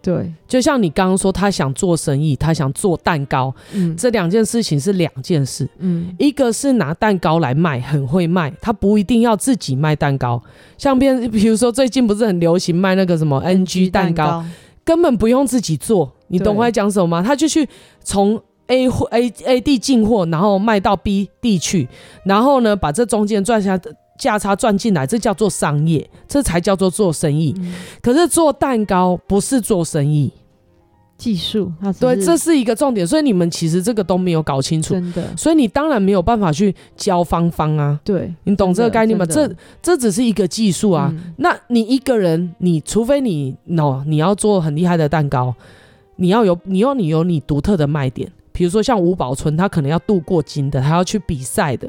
[0.00, 10.42] 对，就像你刚刚说，他想做生意，他想做蛋糕，嗯，这两件事情是两件事，嗯，一个是拿蛋糕来卖，很会卖，他不一定要自己卖蛋糕，
[10.78, 14.48] 像边，比如说最近不是很流行卖那个什么 NG 蛋糕，蛋糕。
[14.82, 17.22] 根本不用自己做，你懂我在讲什么吗？
[17.22, 17.68] 他就去
[18.02, 21.88] 从 A 货 A A 地进货，然后卖到 B 地去，
[22.24, 23.94] 然后呢，把这中间赚下的。
[24.20, 27.54] 价差赚进来，这叫做商业，这才叫做做生意。
[27.58, 30.30] 嗯、可是做蛋糕不是做生意，
[31.16, 31.72] 技术。
[31.98, 33.06] 对，这是一个重点。
[33.06, 35.34] 所以你们其实这个都没有搞清楚，真的。
[35.38, 37.98] 所以你当然没有办法去教芳芳啊。
[38.04, 39.24] 对，你懂这个概念吗？
[39.24, 41.08] 这这只是一个技术啊。
[41.10, 45.54] 嗯、那你一个人，你除非你 no，你要做很厉害的蛋糕，
[46.16, 48.30] 你要有你要你有你独特的卖点。
[48.60, 51.88] 比如说像吴宝春，他可能要镀过金的，他要去比赛的。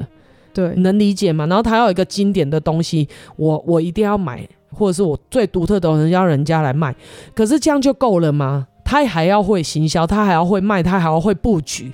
[0.54, 1.44] 对，能理解吗？
[1.44, 3.06] 然后他要有一个经典的东西，
[3.36, 6.96] 我我一定要买，或者是我最独特的东西要人家来卖。
[7.34, 8.66] 可是这样就够了吗？
[8.86, 11.92] 他还要会行销，他还要会卖，他还要会布局。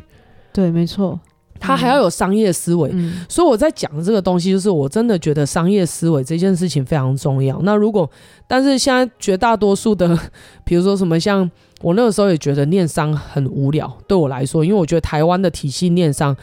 [0.52, 1.18] 对，没错。
[1.60, 7.60] 他还要有商业思维，嗯、所以我在讲的这个东西，就是我真的觉得商业思维这件事情非常重要。
[7.62, 8.08] 那如果，
[8.46, 10.16] 但是现在绝大多数的，
[10.62, 16.36] 比如说什么，像我那个时候也觉得念商很无聊，对我来说，因为我觉得台湾的体系念商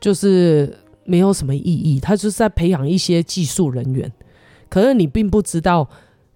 [0.00, 4.12] 就是没有什么意义，他就是在培养一些技术人员，
[4.68, 5.88] 可是你并不知道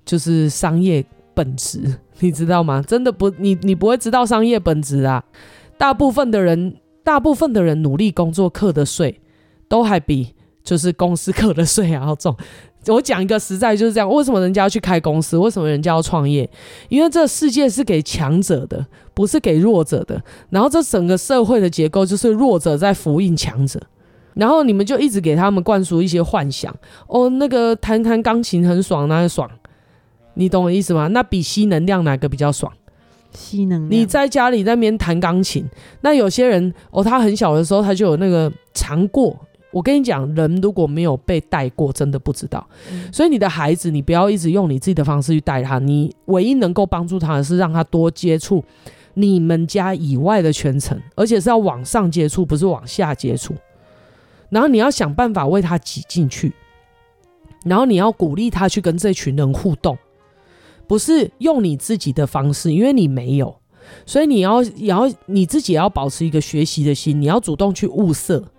[0.05, 2.83] 就是商业本质， 你知道吗？
[2.87, 5.25] 真的不，你你不会知道商业本质啊，
[5.77, 6.77] 大部分的人。
[7.05, 9.21] 大部分的人努力工作课的税，
[9.69, 12.35] 都还比就是公司课的税还要重。
[12.88, 15.37] 我讲一个实在就是这样，为什么人家要去开公司？
[15.38, 16.49] 为什么人家要创业？
[16.88, 20.23] 因为这世界是给强者的，不是给弱者的。
[20.51, 23.81] 然后这整个社会的结构就是弱者在服应强者。
[24.35, 26.75] 然后你们就一直给他们灌输一些幻想。
[27.07, 29.49] 哦，那个弹弹钢琴很爽，那个爽？
[30.35, 31.07] 你懂我意思吗？
[31.09, 32.73] 那比吸能量哪个比较爽？
[33.33, 35.64] 吸能，你在家里那边弹钢琴，
[36.01, 39.37] 那有些人哦，他很小的时候他就有那个尝过。
[39.75, 42.65] 我跟你讲，人如果没有被带过，真的不知道。
[42.91, 48.65] 嗯、所以你的孩子，你不要一直用你自己的方式去带他，你唯一能够帮助他的是让他多接触
[49.15, 53.53] 你们家以外的圈层，而且是要往上接触，不是往下接触。
[54.49, 56.53] 然后你要想办法为他挤进去，
[57.65, 59.99] 然后你要鼓励他去跟这群人互动。
[60.87, 63.57] 不是用你自己的方式，因为你没有，
[64.05, 68.53] 所以你要也要你自己也要保持一个学习的心，你要主动去物色。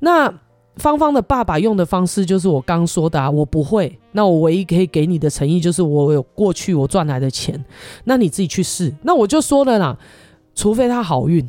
[0.00, 0.32] 那
[0.76, 3.98] 芳芳的爸爸用的方式就是我刚说的啊，我不会。
[4.12, 7.64] 那我唯一可以给你的诚意就是我有过去我赚来的钱，
[8.04, 8.94] 那你自己去试。
[9.02, 9.98] 那我就说了啦，
[10.54, 11.48] 除非他好运。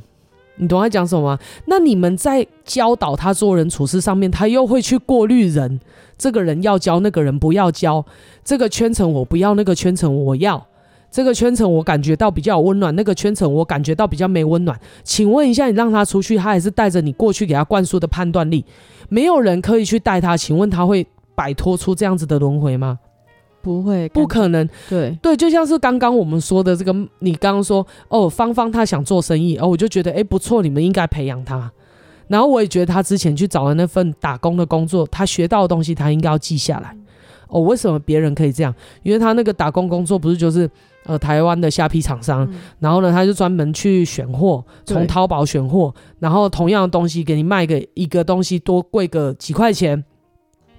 [0.59, 1.39] 你懂我讲什么吗？
[1.65, 5.79] 那你们在教导他做人处事上面，他又会去过滤人，
[6.17, 8.03] 这个人要教，那个人不要教，
[8.43, 10.65] 这个圈层我不要，那个圈层我要，
[11.17, 14.79] 这个圈层我感觉到比较有温暖，那个圈层我感觉到比较没温暖。
[15.03, 18.63] 请问一下，你让他出去，他还是带着你过去给他灌输的判断力，
[19.09, 22.99] 没有人可以去带他，请问他会摆脱出这样子的轮回吗？
[23.63, 24.69] 不会，不可能。
[24.87, 31.71] 对对，就像是刚刚我们说的这个，你刚刚说哦，芳芳她想做生意，哦，我就觉得哎不错，你们应该培养她。
[32.27, 36.95] 然后我也觉得她之前去找的那份打工的工作，她学到的东西，她应该要记下来。
[37.49, 38.73] 哦，为什么别人可以这样？
[39.03, 40.69] 因为他那个打工工作不是就是
[41.05, 50.03] 呃台湾的虾皮厂商，嗯、然后呢，他就专门去选货，从淘宝选货，然后同样的东西给你卖个一个东西多贵个几块钱。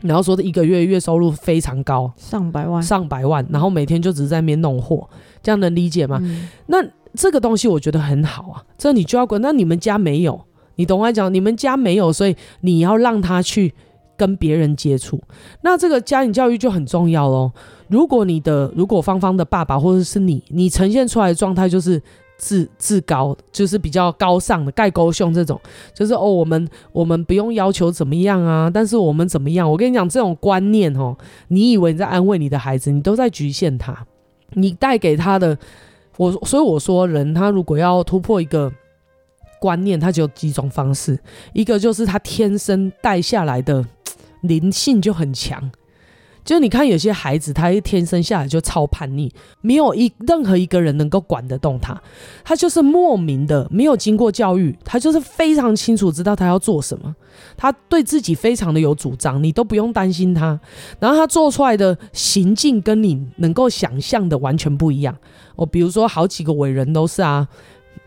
[0.01, 5.11] 然后说的一个月月收入非常高，上百万，上百万，然后每天就只是在那边弄货，
[5.43, 6.21] 这样能理解吗？
[6.23, 6.77] 嗯、那
[7.15, 9.41] 这个东西我觉得很好啊，这你就要管。
[9.43, 10.41] 那你们家没有，
[10.77, 11.35] 你懂我讲？
[11.35, 13.75] 你们家没有，所以你要让他去
[14.19, 15.19] 跟别人接触。
[15.63, 17.51] 那这个家庭教育就很重要喽。
[17.89, 22.03] 如果你的，如果芳芳的爸爸或者是你，你呈现出来的状态就是。
[22.41, 25.61] 自自高就是比较高尚的盖沟胸这种，
[25.93, 29.69] 就是哦，我们我们不用要求怎么样啊，但是我们怎么样？
[29.69, 31.17] 我跟你讲，这种观念哦，
[31.49, 34.07] 你以为你在安慰你的孩子，你都在局限他。
[34.51, 35.59] 你带给他的，
[36.17, 38.73] 我所以我说，人他如果要突破一个
[39.61, 41.19] 观念，他只有几种方式，
[41.53, 43.85] 一个就是他天生带下来的
[44.43, 45.71] 灵性就很强。
[46.45, 52.01] 就你看，有些孩子他一天生下来就超叛逆，没有一任何一个人能够管得动他，
[52.43, 57.15] 他就是莫名的没有经过教育，他就是非常清楚知道他要做什么，
[57.55, 60.59] 他对自己非常的有主张，你都不用担心他，
[60.99, 65.15] 然后他做出来的行径跟你能够想象的完全不一样。
[65.57, 67.47] 哦比如说好几个伟人都是啊，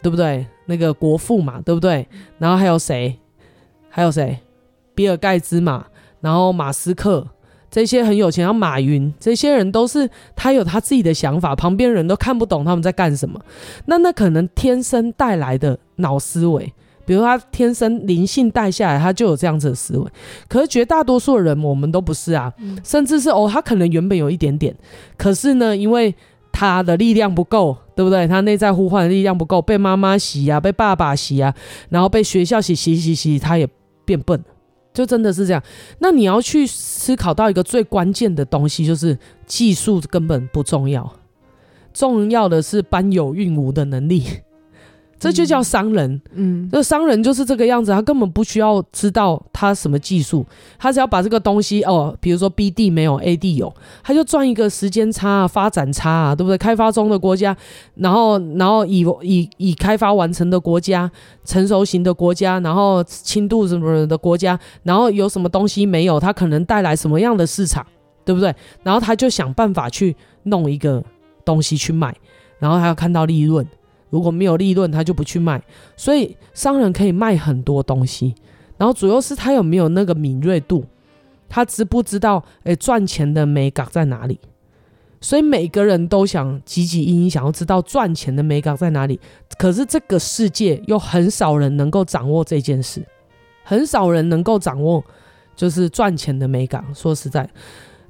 [0.02, 0.48] 对不对？
[0.66, 2.08] 那个国父嘛，对不对？
[2.40, 3.20] 然后还有谁？
[3.88, 4.40] 还有谁？
[4.96, 5.86] 比尔盖茨嘛，
[6.22, 7.28] 然后马斯克。
[7.70, 13.40] 这些很有钱，像马云，这些人都是他有他自己的想法，旁边人都看不懂他们在干什么。
[13.86, 16.74] 那那可能天生带来的脑思维，
[17.06, 20.06] 比如他天生灵性带下来，他就有这样子的思维。
[20.50, 22.52] 可是绝大多数的人，我们都不是啊，
[22.84, 24.76] 甚至是哦，他可能原本有一点点，
[25.16, 26.14] 可是呢，因为
[26.52, 28.28] 他的力量不够，对不对？
[28.28, 31.56] 他内在呼唤的力量不够，被妈妈洗啊，被爸爸洗啊，
[31.88, 33.66] 然后被学校洗洗洗洗，他也
[34.04, 34.44] 变笨。
[34.94, 35.64] 就真的是这样，
[36.00, 41.14] 那你要去思考到一个最关键的东西，就是技术根本不重要，
[41.94, 44.24] 重要的是班有运无的能力。
[45.22, 46.20] 这就叫商人。
[46.34, 50.44] 嗯，这商人就是这个样子，他根本不需要知道他什么技术，
[50.80, 53.72] 他只要把这个东西哦，比如说 B D 没有 A D 有，
[54.04, 56.58] 他就赚一个时间差啊，发展差啊，对不对？
[56.58, 57.56] 开发中的国家，
[57.94, 61.12] 然后然后以以以开发完成的国家，
[61.46, 67.86] 成熟型的国家，然后轻度什么的国家，然后有什么东西没有，他可能带来什么样的市场，
[68.26, 68.52] 对不对？
[68.82, 71.04] 然后他就想办法去弄一个
[71.46, 72.12] 东西去卖，
[72.58, 73.64] 然后还要看到利润。
[74.12, 75.60] 如果没有利润，他就不去卖。
[75.98, 78.36] 所以商人可以卖很多东西，
[78.78, 80.86] 然后主要是他有没有那个敏锐度，
[81.50, 84.40] 他知不知道诶赚钱的美感在哪里？
[85.20, 89.20] 所以每个人都想汲汲营营，想要知道赚钱的美感在哪里。
[89.58, 93.04] 可是这个世界又很少人能够掌握这件事，
[93.64, 95.04] 很少人能够掌握
[95.56, 96.86] 就是赚钱的美感。
[96.94, 97.50] 说实在，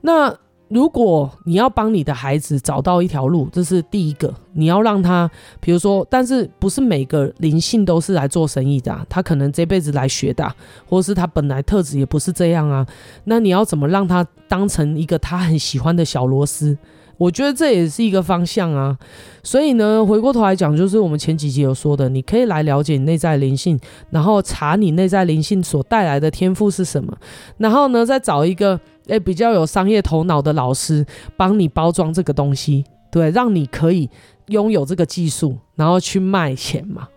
[0.01, 0.37] 那。
[0.71, 4.33] 如果你要帮你的孩子找到一条路，这是第一个。
[4.53, 5.29] 你要让他，
[5.59, 10.49] 比如说，但是不是每个灵性都是来做生意的，他可能这辈子来学的，
[10.87, 12.87] 或是他本来特质也不是这样啊。
[13.25, 16.77] 那你要怎么让他当成一个他很喜欢的小螺丝？
[17.21, 18.97] 我觉得这也是一个方向啊。
[19.43, 23.79] 所以呢，回过头来讲，就是我们前几集有说的，你可以来了解你内在灵性，
[24.09, 27.15] 然后查你内在灵性所带来的天赋是什么，
[27.57, 28.79] 然后呢，再找一个。
[29.07, 31.03] 诶，比较有商业头脑的老师
[31.35, 34.07] 帮你包装这个东西，对，让你可以
[34.47, 37.07] 拥有这个技术，然后去卖钱嘛，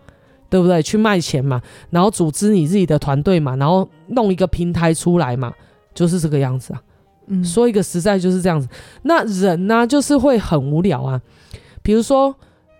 [0.49, 0.81] 对不对？
[0.81, 5.53] 去卖钱嘛，然后组织你自己的团队嘛，然后弄一个平台出来嘛，
[5.93, 6.81] 就是这个样子啊。
[7.43, 8.67] 说一个实在就是这样子。
[9.03, 11.21] 那人呢，就是会很无聊啊。
[11.81, 12.35] 比如说，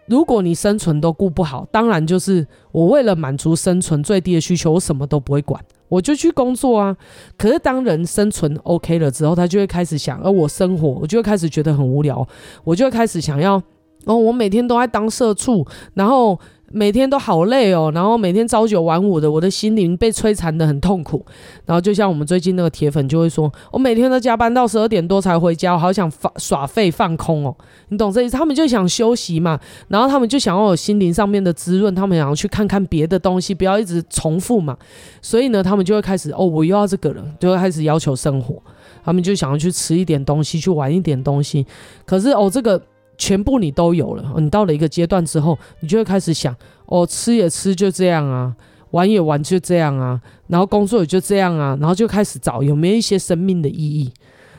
[0.08, 5.64] 如果你生存都顾不好，当然就是我为了满足生存最低的需求，我什么都不会管。
[5.88, 6.96] 我就去工作啊，
[7.38, 12.28] 可是当人生存 OK 了之后，他就会开始想，而我生活，我就会开始觉得很无聊，
[12.64, 13.62] 我就会开始想要，
[14.06, 16.40] 哦，我每天都在当社畜，然后。
[16.78, 21.26] 每天都好累哦，然后每天朝九晚五的，我的心灵被摧残得很痛苦。
[21.66, 27.56] 然后就像我们最近那个铁粉就会说，我每天都加班到十二点多才回家，我好想发耍废放空哦，
[27.88, 28.36] 你懂这意思？
[28.36, 29.58] 他们就想休息嘛，
[29.88, 34.78] 然后他们就想要有心灵上面的滋润，他们想要去看看别的东西，不要一直重复嘛。
[35.22, 38.62] 所以呢，他们就会开始哦，我又要这个了，就会开始要求生活。
[39.06, 41.66] 他们就想要去吃一点东西，去玩一点东西。
[42.06, 42.82] 可是哦，这个。
[43.18, 48.56] 全部你都有了，你到了一个阶段之后，你就会开始想，哦，吃也吃就这样啊，
[48.92, 54.12] 玩也玩就这样啊，然后工作也就这样啊，然后就开始找有没有一些生命的意义。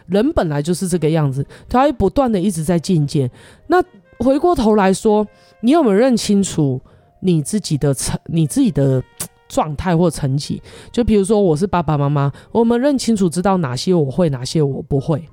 [0.07, 3.31] 人本来就是这个样子，他会不断的一直在进阶。
[3.67, 3.83] 那
[4.19, 5.27] 回过头来说，
[5.61, 6.81] 你有没有认清楚
[7.21, 9.03] 你自己的成、你自己的
[9.49, 10.63] 状态或成绩？
[10.93, 15.25] 就比如说，我是爸爸妈妈，我们认清楚知道哪些我会，哪些我不会。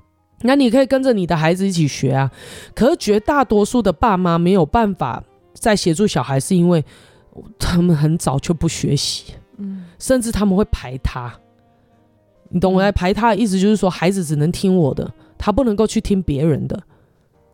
[0.46, 2.30] 那你可以跟着你的孩子一起学啊，
[2.74, 6.84] 可是绝大多数的爸妈没有办法再协助小孩，是因为
[7.58, 11.32] 他们很早就不学习，嗯，甚至他们会排他。
[12.50, 16.80] 你懂我在排他的意思，就是说孩子只能听我的，他不能够去听别人的，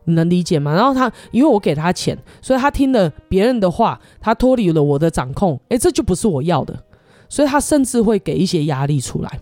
[0.04, 0.74] 你能理解吗？
[0.74, 6.84] 然后他因为我给他钱，所以他听了别人的话，他脱离了我的掌控，诶，这就不是我要的，
[7.28, 9.40] 所以他甚至会给一些压力出来。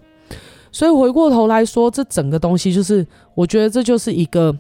[0.71, 4.55] 所以回过头来说，这整个东西就是，我觉得这就是一个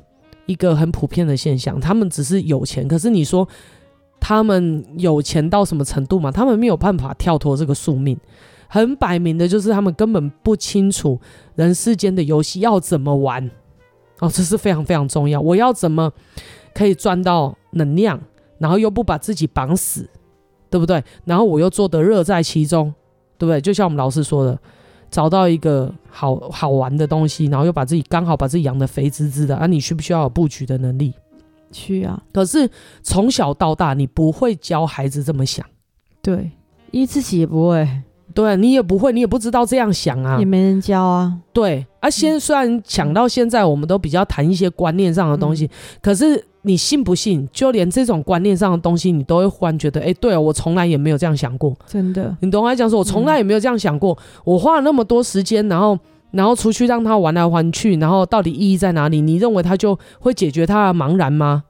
[0.46, 1.78] 一个很普遍的现象。
[1.78, 3.46] 他们只是有钱，可是你说
[4.18, 6.30] 他们有钱到什么程度嘛？
[6.30, 8.18] 他们没有办法跳脱这个宿命，
[8.68, 11.20] 很摆明的就是他们根本不清楚
[11.54, 13.50] 人世间的游戏要怎么玩。
[14.20, 15.40] 哦，这是非常非常重要。
[15.40, 16.10] 我要怎么
[16.74, 18.18] 可以赚到能量，
[18.58, 20.08] 然后又不把自己绑死，
[20.70, 21.04] 对不对？
[21.26, 22.92] 然后我又做得乐在其中，
[23.36, 23.60] 对不对？
[23.60, 24.58] 就像我们老师说的。
[25.10, 29.66] 找到一个好好玩的东西，然后又把自己刚好把自己养的肥滋滋的啊！
[29.66, 31.12] 你需不需要有布局的能力？
[31.72, 32.22] 需要。
[32.32, 32.68] 可是
[33.02, 35.64] 从小到大，你不会教孩子这么想。
[36.22, 36.50] 对，
[36.90, 37.88] 因为自己也不会。
[38.34, 40.38] 对，你也不会，你也不知道这样想啊。
[40.38, 41.38] 也没人教啊。
[41.52, 46.44] 对，啊，先虽然讲到现在，我们都比较谈一些观念上的东西，嗯、可是。
[46.68, 47.48] 你信不信？
[47.52, 51.74] 就连这种观念上的东西，你都会忽然觉得，哎、欸，对哦，我从来也没有这样想过。
[51.86, 54.12] 真的，你懂我来讲说，我从来也没有这样想过。
[54.12, 55.98] 嗯、我花了那么多时间，然后，
[56.30, 59.20] 然后出去让他玩来玩去，然后到底意义在哪里？
[59.20, 61.64] 你认为他就会解决他的茫然吗？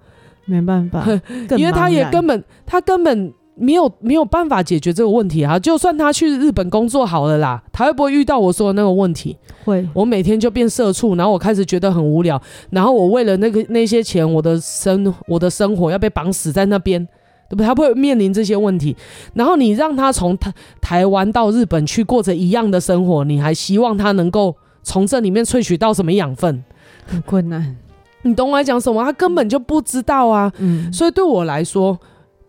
[0.45, 1.07] 没办法，
[1.57, 3.33] 因为他也根本，他根本。
[3.59, 5.59] 没有没有办法解决这个问题啊！
[5.59, 9.37] 就算他去日本工作好了啦，他会不会遇到我说的那个问题？
[9.65, 9.87] 会。
[9.93, 12.41] 我每天就变社畜，然后我开始觉得很无聊，
[12.71, 17.05] 然后我为了那个那些钱，我的生我的生活要被绑死在那边，
[17.51, 17.67] 对不对？
[17.67, 18.97] 他不会面临这些问题。
[19.35, 24.55] 然后你让他从台台湾到日本去过着一样的生活，你还希望他能够
[24.85, 26.63] 从这里面萃取到什么养分？
[27.07, 27.77] 很困难。
[28.23, 29.03] 你懂我在讲什么？
[29.03, 30.53] 他根本就不知道啊。
[30.59, 30.93] 嗯。
[30.93, 31.99] 所以对我来说。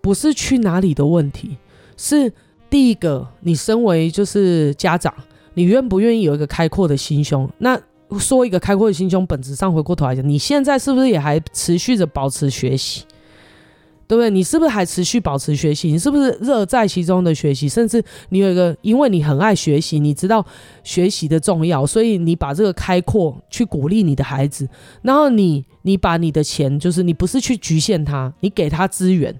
[0.02, 1.58] 不是去哪里的问题，
[1.98, 2.32] 是
[2.70, 5.14] 第一个，你身为就是家长，
[5.54, 7.50] 你愿不愿意有一个开阔的心胸？
[7.60, 7.80] 那
[8.20, 13.04] 说一个开阔的心胸，本质上回过头来讲，你现在是不是也还持续着保持学习？
[14.08, 14.32] 对不对？
[14.32, 15.92] 你是不是还持续保持学习？
[15.92, 17.70] 你是不是乐在其中的学习？
[17.70, 20.44] 甚至你有一个，因为你很爱学习，你知道
[20.84, 24.68] 学习的重要，所以你把这个开阔去鼓励你的孩子。
[25.04, 29.32] 然后你，你把你的钱，就是你不是去局限他，你给他资源，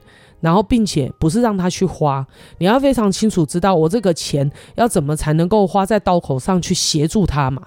[0.42, 2.26] 然后并且不是让他去花，
[2.58, 7.64] 你要非常清楚知道我这个钱要怎么才能够花在刀口上去协助他嘛？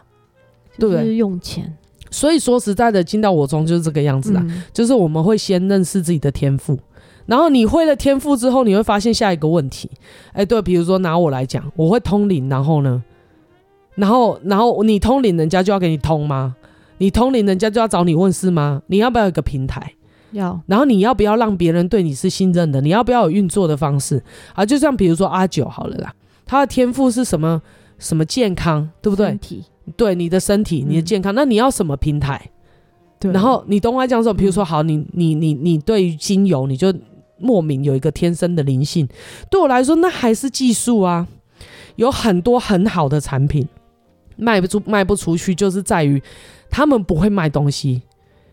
[0.79, 1.16] 对不对？
[1.16, 1.77] 用钱。
[2.11, 6.79] 所以说实在的，进到我中就是这个样子啊，嗯、就是我们会先认识自己的天赋。
[7.25, 9.91] 然后你会了天赋之后，你会发现下一个问题，
[10.33, 13.03] 哎，对，比如说拿我来讲，我会通灵，然后呢，
[13.95, 16.57] 然后然后你通灵，人家就要给你通吗？
[16.99, 18.83] 你通灵，人家就要找你问事吗？
[18.89, 19.95] 你要不要有一个平台？
[20.33, 20.61] 要。
[20.66, 22.80] 然后你要不要让别人对你是信任的？
[22.80, 24.22] 你要不要有运作的方式？
[24.55, 26.12] 啊，就像比如说阿九好了啦，
[26.45, 27.61] 他的天赋是什么？
[27.99, 29.35] 什么健康，对不对？
[29.37, 29.64] 体。
[29.97, 32.51] 对你的身体，你的健康，嗯、那你要什么平台？
[33.18, 33.33] 对。
[33.33, 34.35] 然后你懂我讲什么？
[34.35, 36.93] 比如说，好，你你你你对于精油，你就。
[37.45, 39.09] 莫名有一个天生的灵性，
[39.51, 41.26] 对我来说那还是技术啊。
[41.97, 43.66] 有很多很好的产品
[44.37, 46.22] 卖不出，卖不出去，就是在于
[46.70, 48.01] 他们不会卖东西，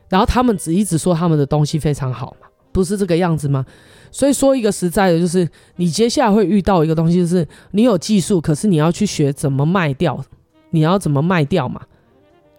[0.09, 3.65] 然后他们只一直说他们的东西非常好嘛，不是这个样子吗？
[4.11, 10.19] 所以说一个实在的，就是你接下来会遇到一个东西，就是你有技术，可是你要去学怎么卖掉，
[10.71, 11.81] 你要怎么卖掉嘛？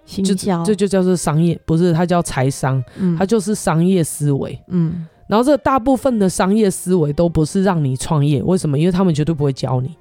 [0.07, 0.35] 就
[0.65, 5.07] 这就叫做商业，不是它叫财商，嗯，它就是商业思维，嗯。
[5.29, 8.77] 然后这大部分的商业思维都不是让你创业，为什么？
[8.77, 9.97] 因为他们绝对不会教你。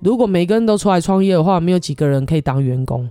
[0.00, 3.10] 如果每个人都出来创业的话，没有几个人可以当员工，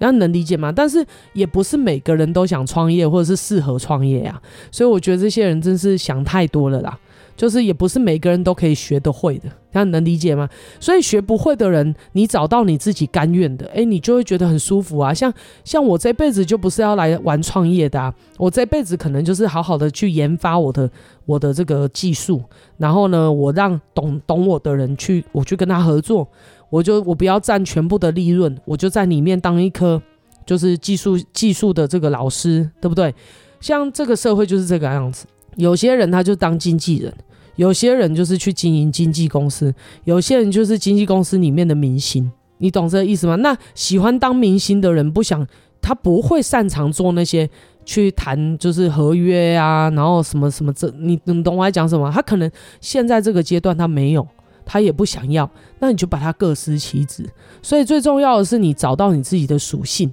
[0.00, 0.72] 那能理解吗？
[0.74, 4.42] 但是也不是每个人都想创业或者是适合创业呀，
[4.72, 6.98] 所以我觉得这些人真是想太多了啦。
[7.36, 10.46] 就是也不是每个人都可以学得会的，这样能理解吗？
[10.78, 15.14] 所以学不会的人，你找到你自己甘愿的，诶，你就会觉得很舒服啊。
[15.14, 15.32] 像
[15.64, 20.90] 像我这辈子就不是要来玩创业的啊，我这辈子可能就是好好的去研发我的
[21.24, 22.42] 我的这个技术，
[22.76, 26.28] 然后呢，我让懂懂我的人去，我去跟他合作，
[26.70, 30.00] 我就我不要占全部的利润，我就在里面当一颗
[30.46, 33.14] 就是技术技术的这个老师，对不对？
[33.60, 37.12] 像这个社会就是这个样子，有些人他就当经纪人。
[37.56, 43.34] 有些人就是去经营经纪公司，有些人就是经纪公司里面的明星，你懂这意思吗？
[43.36, 45.46] 那喜欢当明星的人不想，
[45.82, 47.50] 他不会擅长做那些
[47.84, 52.10] 去谈就是合约啊，然后什么什么这，你你懂我在讲什么？
[52.10, 52.50] 他可能
[52.80, 54.26] 现在这个阶段他没有，
[54.70, 55.50] 他也不想要，
[55.80, 57.28] 那你就把他各司其职。
[57.60, 60.12] 所以最重要的是你找到你自己的属性。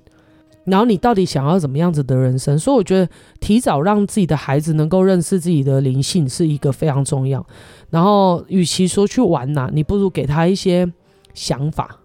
[0.65, 2.57] 然后你到底想要怎么样子的人生？
[2.57, 3.07] 所以我觉得
[3.39, 7.45] 提早让自己的孩子能够认识自己的灵性是一个非常重要。
[7.91, 10.91] 然后，与其说去玩呐、你不如给他一些
[11.35, 11.99] 想法。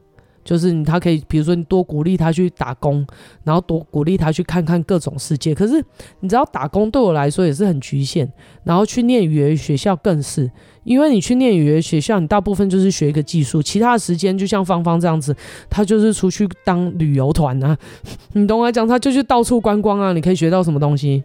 [0.44, 3.06] 就是他可以，比如说你多鼓励他去打工，
[3.44, 5.54] 然后多鼓励他去看看各种世界。
[5.54, 5.80] 可是
[6.18, 8.28] 你知道打工对我来说也是很局限，
[8.64, 10.50] 然后去念语言学校更是，
[10.84, 15.34] 因为你去念语言学校，你大部分就是学一个技术，其他的时间就像芳芳这样子，
[15.70, 17.76] 他就是出去当旅游团啊，
[18.34, 21.22] 你懂我讲，他就去到处观光啊，你可以学到什么东西？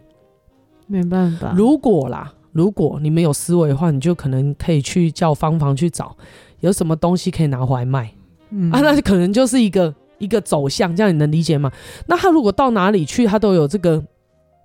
[0.86, 1.52] 没办法。
[1.56, 6.16] 如果啦，如果你没有思维的话，你就可能可以去叫芳芳去找
[6.60, 8.10] 有什么东西可以拿回来卖。
[8.50, 11.70] 嗯、啊，那可能就是一个一个走向，这样你能理解吗？
[12.06, 14.02] 那他如果到哪里去，他都有这个，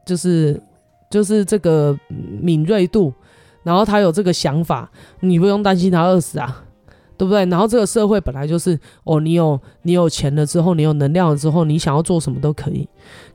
[0.05, 0.61] 就是
[1.11, 1.97] 就是这个
[2.41, 3.13] 敏锐度，
[3.63, 4.89] 然后他有这个想法，
[5.21, 6.63] 你不用担心他饿死啊，
[7.17, 7.45] 对不对？
[7.45, 12.87] 然后这个社会本来就是，哦，你有你有钱了之后，你有能量了之后，你想要做什么都可以。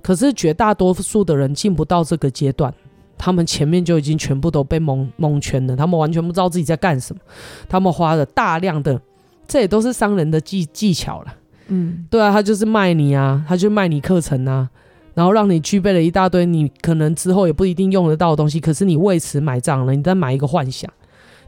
[0.02, 2.72] 可是绝大多数的人进不到这个阶段，
[3.16, 7.20] 他们前面就已经全部都被蒙蒙圈了，他们完全不知道自己在干什么，
[7.68, 9.00] 他们花了大量的。
[9.46, 11.34] 这也都是商人的技技巧了，
[11.68, 14.68] 嗯，对啊，他就是卖你啊，他就卖你课程啊，
[15.18, 20.88] 然后让你具备了一大堆你可能之后也不一定用得到的东西，可是你为此买账了，你再买一个幻想，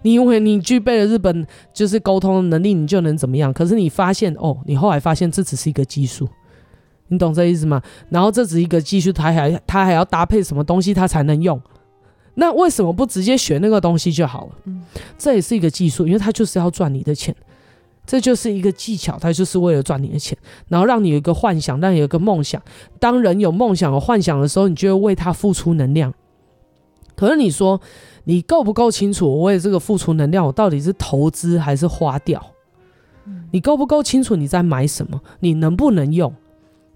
[0.03, 3.53] 你因为你具备了日本就是沟通的能力，你就能怎么样？
[3.53, 6.29] 可是你发现哦，你后来发现这只是一个技术，
[7.07, 7.81] 你懂这意思吗？
[8.09, 11.63] 然后这只是一个技术，它还它还要搭配什么东西它才能用？
[12.35, 14.53] 那为什么不直接学那个东西就好了？
[14.65, 14.83] 嗯，
[15.17, 17.33] 这也是一个技术，因为它就是要赚你的钱。
[18.11, 20.37] 这就是一个技巧，它就是为了赚你的钱，
[20.67, 22.61] 然后让你有一个幻想，让你有一个梦想。
[22.99, 26.13] 当人有梦想、和幻想的时候，你就会为他付出能量。
[27.15, 27.81] 可是你说，
[28.25, 29.29] 你够不够清楚？
[29.29, 32.45] 我为这个付出能量，我到底是投资还是花掉？
[33.53, 35.21] 你够不够清楚你在买什么？
[35.39, 36.35] 你能不能用？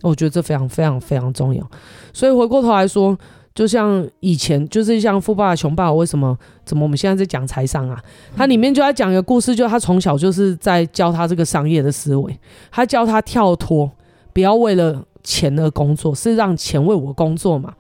[0.03, 1.65] 我觉得这非常非常非常重要。
[2.13, 3.17] 所以回过头来说，
[3.55, 6.37] 就像以前，就是像《富爸爸穷爸爸》，为什么？
[6.65, 8.03] 怎么我们现在在讲财商啊？
[8.37, 12.37] 他里面就在讲一个故事，就他从小就是在教他这个商业的思维，
[12.73, 13.89] 他教他跳脱，
[14.33, 17.75] 不要为了钱而工作，是让钱为我工作嘛？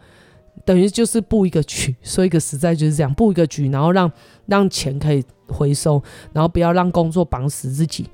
[0.65, 4.11] 等于就是布一个局，说一个实在就是这样，布一个局，然后让
[4.47, 6.01] 让钱可以回收，
[6.33, 8.07] 然后不要让工作绑死自己，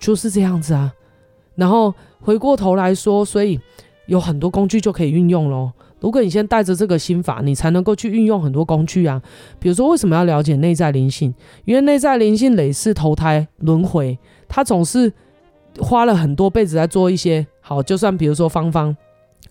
[0.00, 0.92] 就是这样子啊。
[1.54, 3.60] 然后回过头来说，所以
[4.06, 5.72] 有很多工具就可以运用咯。
[5.98, 9.20] 如果你先带着这个心法，你才能够去运用很多工具啊。
[9.58, 11.34] 比如说，为什么要了解内在灵性？
[11.64, 15.12] 因为内在灵性累世投胎轮回，他总是
[15.78, 17.82] 花了很多辈子在做一些好。
[17.82, 18.94] 就算比如说芳芳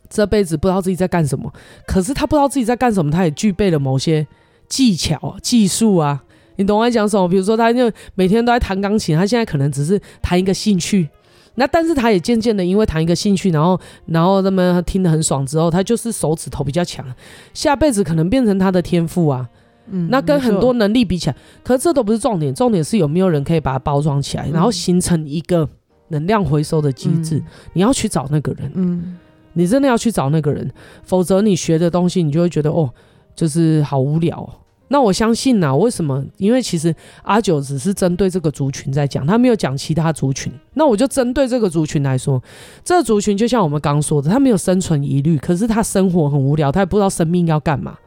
[0.07, 1.51] 这辈子不知道自己在干什么，
[1.87, 4.25] 可是他不知道自己在干什么，他也具备了某些
[4.69, 6.23] 技巧、技术啊。
[6.57, 7.27] 你懂我在讲什么？
[7.27, 11.09] 比如说，他就每天都在弹钢琴，他现在可能只是弹一个兴趣。
[11.55, 17.05] 那但是他也渐渐的因为谈一个兴趣，然后然后他们听得很爽之后，他就是手指头比较强，
[17.53, 19.49] 下辈子可能变成他的天赋啊。
[19.87, 25.69] 嗯，那跟很多能力比起来，可是这都不是重点，重点是有没有人可以把它包装起来，然后形成一个
[26.07, 27.41] 能量回收的机制。
[27.73, 29.17] 你要去找那个人，嗯，
[29.53, 30.71] 你真的要去找那个人，
[31.03, 32.91] 否则你学的东西你就会觉得哦，
[33.35, 34.49] 就是好无聊哦。
[34.87, 36.23] 那我相信呐、啊，为什么？
[36.37, 40.53] 因为其实阿九只是针对这个族群在讲，他没有讲其他族群。
[40.75, 42.41] 那我就针对这个族群来说，
[42.83, 47.97] 这个族群就像我们刚说的，他没有生存疑虑，可是他生活很无聊，他也不知道生命要干嘛。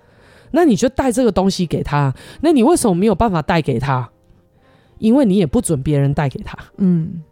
[0.52, 4.08] 那你就带这个东西给他，那你为什么没有办法带给他？
[4.98, 6.56] 因为你也不准别人带给他。
[6.76, 7.22] 嗯，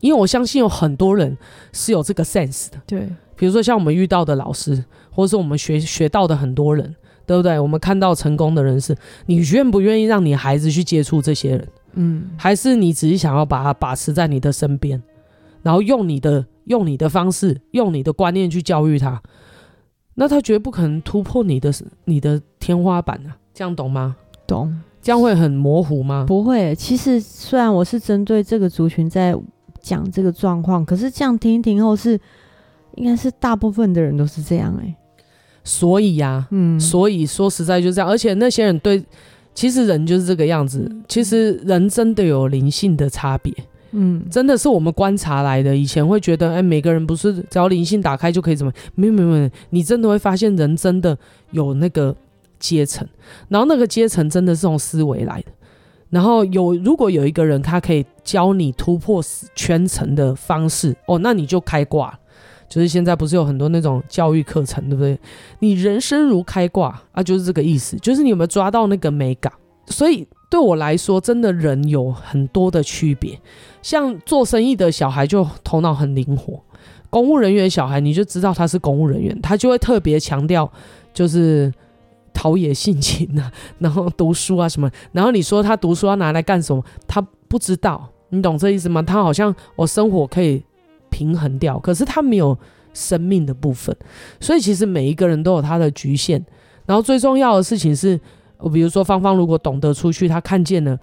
[0.00, 1.38] 因为我相信有很多人
[1.72, 2.80] 是有这个 sense 的。
[2.84, 6.96] 对，比如说像我们遇到的老师，或者是我们学学到的很多人。
[7.26, 7.58] 对不对？
[7.58, 8.96] 我们看到成功的人是，
[9.26, 11.68] 你愿不愿意让你孩子去接触这些人？
[11.94, 15.02] 嗯，还是你只是想要把他把持在你的身边，
[15.62, 19.22] 然后用你的用你的方式，用你的观念去教育他？
[20.14, 21.72] 那他绝对不可能突破你的
[22.04, 23.36] 你的天花板啊！
[23.54, 24.16] 这样懂吗？
[24.46, 24.74] 懂。
[25.00, 26.24] 这样会很模糊吗？
[26.28, 26.74] 不会。
[26.76, 29.34] 其实虽然我是针对这个族群在
[29.80, 32.20] 讲这个状况，可是这样听一听后是，
[32.94, 34.96] 应该是大部分的人都是这样哎、欸。
[35.64, 39.02] 所以呀、啊，嗯，所以说实在就这样，而且那些人对，
[39.54, 40.90] 其实人就是这个样子。
[41.08, 43.54] 其实人真的有灵性的差别，
[43.92, 45.76] 嗯，真的是我们观察来的。
[45.76, 48.72] 以前会觉得，哎，每个人不是只要灵性打开就可以怎么？
[48.94, 51.16] 没有没有没有，你真的会发现人真的
[51.52, 52.14] 有那个
[52.58, 53.06] 阶层，
[53.48, 55.52] 然后那个阶层真的是从思维来的。
[56.10, 59.22] 然后有如果有一个人他可以教你突破
[59.54, 62.18] 圈层的方式，哦，那你就开挂了。
[62.72, 65.18] 就是现在不是有很多那种教育课程，对不对？
[65.58, 67.98] 你人生如开挂啊，就是这个意思。
[67.98, 69.52] 就是你有没有抓到那个美感？
[69.88, 73.38] 所以对我来说，真的人有很多的区别。
[73.82, 76.62] 像做生意的小孩就头脑很灵活，
[77.10, 80.72] 公务人员小孩你就知道他是公务人员，他就会特别强调
[81.12, 81.70] 就是
[82.32, 84.90] 陶冶性情啊，然后读书啊什么。
[85.12, 86.82] 然后你说他读书要拿来干什么？
[87.06, 89.02] 他不知道，你懂这意思吗？
[89.02, 90.64] 他好像我生活可以。
[91.12, 92.58] 平衡掉，可是他没有
[92.92, 93.96] 生命的部分，
[94.40, 96.44] 所以其实每一个人都有他的局限。
[96.84, 98.18] 然后最重要的事情是，
[98.72, 100.98] 比如说芳芳如果懂得出去，他看见了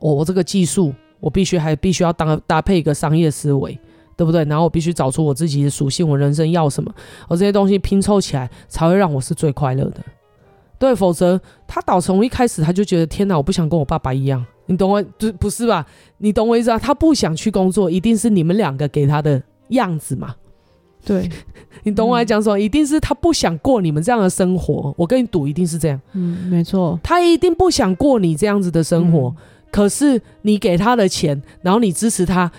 [0.00, 3.76] 我，我这个技术，我必须还必须要搭搭配一个商业思维，
[4.16, 4.44] 对不对？
[4.44, 6.94] 然后我必须找出我自己的属性，我人生要什么，
[7.26, 9.96] 而这些东西拼凑起来才会让我是最快乐的。
[10.78, 14.46] 对，否则他导从一开始他就觉得天哪，我不想跟我爸爸一样。
[14.68, 15.02] 你懂我？
[15.18, 15.84] 不不是吧？
[16.18, 16.78] 你懂我意思啊？
[16.78, 20.34] 他不想去工作，一定是你们两个给他的样子嘛？
[21.04, 21.28] 对，
[21.84, 22.58] 你懂我在讲什么？
[22.58, 24.94] 嗯、一定是他不想过你们这样的生活。
[24.98, 25.98] 我跟你赌，一定是这样。
[26.12, 29.28] 嗯，没错，他一定不想过你这样子的生活。
[29.28, 29.36] 嗯、
[29.70, 32.50] 可是你给他的钱，然后你支持他，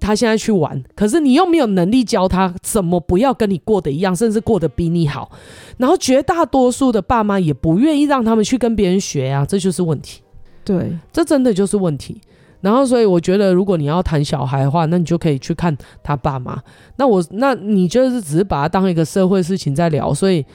[0.00, 5.30] 他现在去玩，可是你又没有能力教他怎么不要跟你过得一样，甚至过得比你好。
[5.76, 10.22] 然后绝大多数的爸妈也不愿意让他们去跟别人学啊，这就是问题。
[10.64, 12.20] 对，这真的就是问题。
[12.60, 16.62] 然后，所以我觉得，如果你要谈小孩的话，那你就可以去看他爸妈。
[16.94, 20.46] 那我，那你就是只是把它当一个社会事情在聊，所以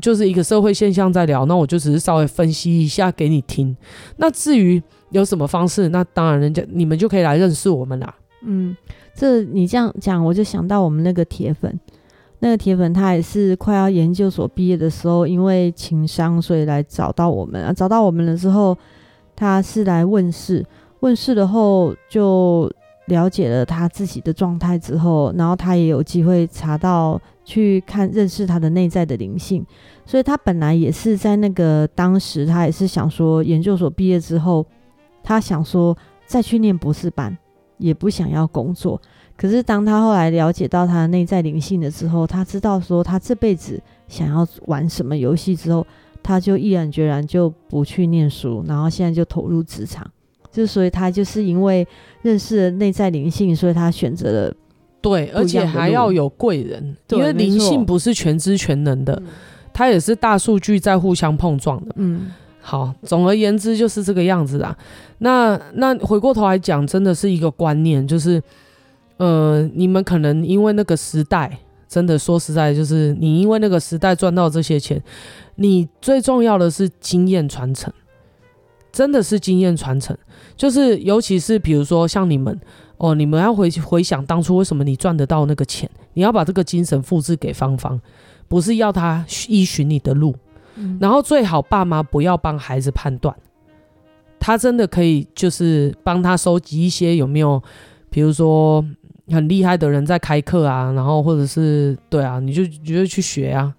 [0.00, 1.44] 就是一个社会现象在聊。
[1.44, 3.76] 那我就只是稍微分析一下给你听。
[4.16, 8.14] 那至于有什么方式，那当然人家你们就可以来认识我们啦。
[8.46, 8.74] 嗯，
[9.14, 11.78] 这你这样讲，我就想到我们那个铁粉，
[12.38, 17.74] 那个铁粉他也是快要研究所毕业的时候，因为情商，所以来找到我们啊。
[17.74, 18.74] 找到我们了之后。
[19.34, 20.64] 他是来问事，
[21.00, 22.70] 问事了后就
[23.06, 29.66] 了解了他自己的状态之后，然后他也有机会查到去看认识他的内在的灵性，
[30.06, 34.64] 所以他本来也是在那个当时，他也是想说研究所毕业之后，
[35.22, 37.36] 他想说再去念博士班，
[37.78, 39.00] 也不想要工作，
[39.36, 45.84] 可是当他后来了解到他的内在灵性的时候，他知道说他这辈子想要玩什么游戏之后，
[46.22, 50.08] 他就毅然决然就不去念书，然后现在就投入职场。
[50.50, 51.86] 就所以他就是因为
[52.20, 54.54] 认识了内在灵性，所以他选择了
[55.00, 59.20] 对，而且还要有贵人，因为灵性不是全知全能的，
[59.72, 61.94] 它也是大数据在互相碰撞的。
[61.96, 64.76] 嗯，好，总而言之就是这个样子啦。
[65.18, 68.40] 那那回过头来讲，真的是一个观念，就是
[69.16, 71.58] 呃，你们可能因为那个时代，
[71.92, 75.02] 真的说实在，就是你因为那个时代赚到这些钱，
[75.56, 77.92] 你最重要的是经验传承。
[78.90, 80.14] 真的是经验传承，
[80.54, 82.60] 就是尤其是比如说像你们
[82.98, 87.98] 哦，你们要回回想当初为什么你赚得到那个钱，你要把这个精神复制给芳芳，
[88.48, 90.36] 不是要他依循你的路，
[90.76, 93.34] 嗯、然后最好爸妈不要帮孩子判断，
[94.38, 97.62] 他真的可以就是帮他收集一些有没有，
[98.10, 98.84] 比如说
[99.32, 103.74] 很厉害的人在开课啊，然后或者是对啊，你就你就去学啊，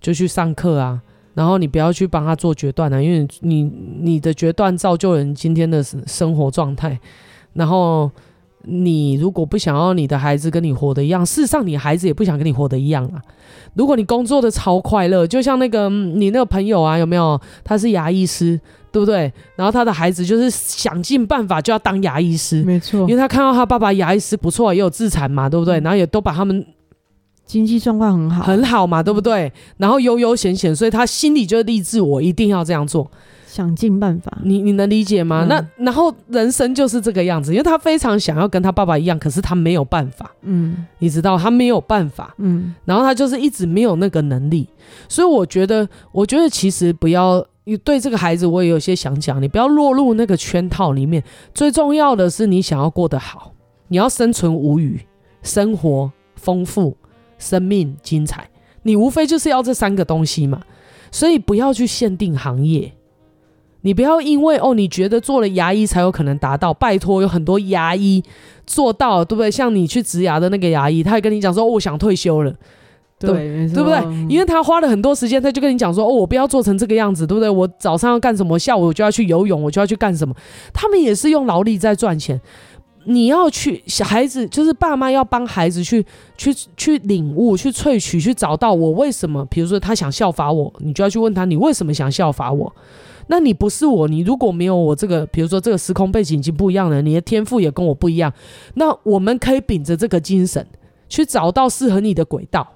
[0.00, 1.00] 就去上课啊。
[1.34, 3.62] 然后你不要去帮他做决断啊，因为你
[4.00, 7.00] 你的决断造就人今天的生活状态。
[7.54, 8.10] 然后
[8.64, 13.22] 你如果不想要你的孩子跟你活的一样，事实上你孩子也不想跟你活的一样啊。
[13.74, 17.40] 如果你工作的超快乐，就像那个你那个朋友啊，有没有？
[17.64, 18.60] 他是牙医师，
[18.92, 19.32] 对不对？
[19.56, 25.80] 然后他的孩子就是想尽办法就要当牙医师，没错，因为他看到他爸爸牙医师不错，也有自残嘛，对不对？
[25.80, 26.64] 然后也都把他们。
[27.44, 29.52] 经济状况很好，很好嘛，对不对？
[29.76, 33.10] 然后悠悠闲闲，所以他心里就立志，我一定要这样做，
[33.46, 34.38] 想尽办法。
[34.42, 35.44] 你你能理解吗？
[35.44, 40.30] 嗯、那然后人生就是这个样子，因为他非常想要跟他爸爸一样，可是他没有办法。
[40.42, 42.34] 嗯，你知道他没有办法。
[42.38, 44.66] 嗯，然后他就是一直没有那个能力，
[45.06, 51.22] 所以我觉得，我觉得其实不要你对这个孩子，我也有些想讲，你不要落入那个圈套里面。
[51.54, 53.52] 最重要的是，你想要过得好，
[53.88, 55.00] 你要生存无虞，
[55.42, 56.96] 生活丰富。
[57.38, 58.48] 生命精彩，
[58.84, 60.60] 你无非就是要这三个东西嘛，
[61.10, 62.92] 所以不要去限定行业，
[63.80, 68.22] 你不要因为哦，你觉得做了牙医才有可能达到，拜托，有很多牙医
[68.64, 69.50] 做到，对不对？
[69.50, 72.54] 像你去植牙的那个牙医，他也跟你讲说，哦，我想退休了，
[73.26, 74.00] 对，对，不对？
[74.28, 77.48] 因为他花了很多时间，他就跟你讲说，哦，我不要做成这个样子，对不对？
[77.48, 80.34] 我早上要干什么，下午我就要去游泳，我就要去干什么？
[80.72, 82.40] 他们也是用劳力在赚钱。
[83.04, 86.06] 你要去小孩子，就是爸妈要帮孩子去
[86.36, 89.44] 去去领悟、去萃取、去找到我为什么。
[89.46, 92.72] 比如说他想效法我，你就要去问他，你为什么想效法我？
[93.26, 98.32] 那你不是我，你如果没有我这个，比如说这个时空背景已经不一样了，你的天赋也跟我不一样，
[98.74, 100.64] 那我们可以秉着这个精神
[101.08, 102.68] 去找到适合你的轨道。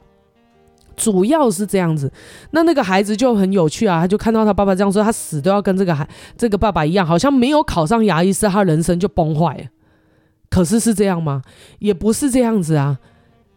[0.96, 2.10] 主要是这样子。
[2.50, 9.64] 那那个孩子就很有趣啊，他就看到他爸爸这样说，他死都要跟这个孩这个爸爸一样，好像没有考上牙医师，他人生就崩坏了。
[10.48, 11.42] 可是是这样吗？
[11.78, 12.98] 也不是这样子啊！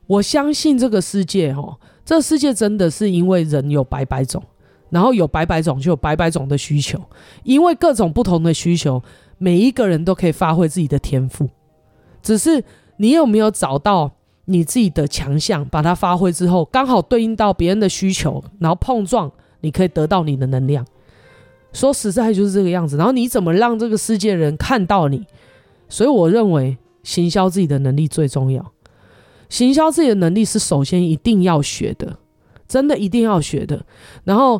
[0.08, 4.44] 我相信这个世界，哦，这个世界真的是因为人有百百种，
[4.90, 7.00] 然后有百百种就有百百种的需求，
[7.44, 9.02] 因为各种不同的需求，
[9.38, 11.48] 每一个人都可以发挥自己的天赋，
[12.24, 12.64] 只是
[12.98, 14.12] 你有没有找到
[14.52, 19.32] 你自己的强项，把它发挥之后，刚好对应到别人的需求，然后碰撞，
[19.62, 20.84] 你可以得到你的能量。
[21.72, 22.98] 说实在就是这个样子。
[22.98, 25.28] 然后你怎么让这个世界人看到你？
[25.88, 28.74] 所以我认为行销自己的能力最重要。
[29.50, 32.18] 行销自己的能力是首先一定要学的，
[32.68, 33.86] 真的一定要学的。
[34.24, 34.60] 然后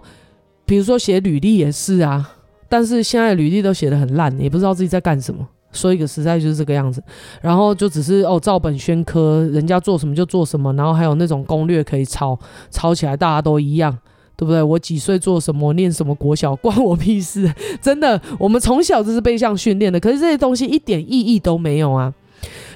[0.66, 2.38] 比如说写履历也是啊，
[2.70, 5.48] 但是现在履历都写得很烂，也不知道自己在干什么。
[5.72, 7.04] 说一个实在就是这个样子。
[7.42, 12.38] 然后就只是哦照本宣科，人家做什么就做什么，然后还有那种攻略可以抄，
[12.70, 13.98] 抄起来大家都一样。
[14.40, 14.64] 对不对？
[14.64, 17.54] 我几岁做什么，念什么国小，关我屁事！
[17.82, 20.00] 真的，我们从小就是被这样训练的。
[20.00, 22.14] 可是这些东西一点意义都没有啊！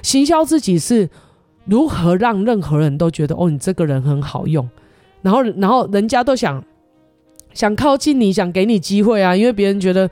[0.02, 1.08] 行销自己是
[1.64, 4.68] 如何让任何人都觉得哦，你这个人很好用，
[5.22, 6.62] 然后然后人家都想
[7.54, 10.10] 想靠近你，想给你机会啊，因为别人觉得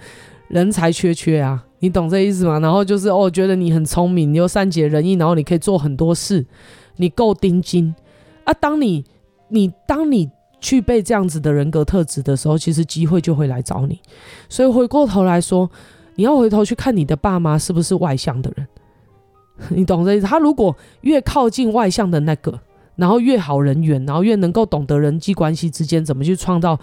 [0.48, 2.58] 人才缺缺啊，你懂这意思吗？
[2.58, 6.46] 然后就是哦，觉得你很聪明，你又善解人意，然后你可以做很多事，
[6.96, 7.94] 你够钉金
[8.44, 8.54] 啊！
[8.54, 9.04] 当你
[9.48, 10.30] 你当你。
[10.62, 14.00] 具备这样子的人格特质的时候，其实机会就会来找你。
[14.48, 15.68] 所以回过头来说，
[16.14, 18.64] 你要回头去看你的爸妈是不是外向的人，
[19.70, 20.26] 你懂这意思？
[20.28, 22.60] 他如果越靠近外向的那个，
[22.94, 26.78] 然后越好人缘，然后越能够懂得人际关系之间怎么去创造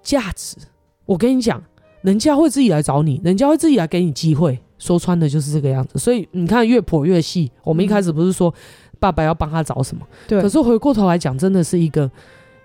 [0.00, 0.56] 价值。
[1.04, 1.60] 我跟你讲，
[2.02, 4.58] 人家会自己来找你，人家会自己来给你机会。
[4.78, 5.98] 说穿的就是这个样子。
[5.98, 7.50] 所以你看，越剖越细。
[7.64, 8.52] 我们一开始不是说
[9.00, 10.06] 爸爸要帮他找什么？
[10.28, 10.40] 对。
[10.40, 12.10] 可是回过头来讲，真的是一个。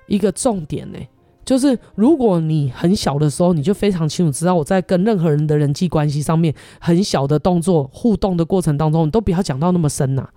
[0.07, 0.97] 一个重点呢，
[1.43, 10.29] 就是如果你很小的时候，你就非常清楚知道我在跟任何人的人际关系上面，很小的动作互动的过程当中，你都不要讲到那么深呐、啊。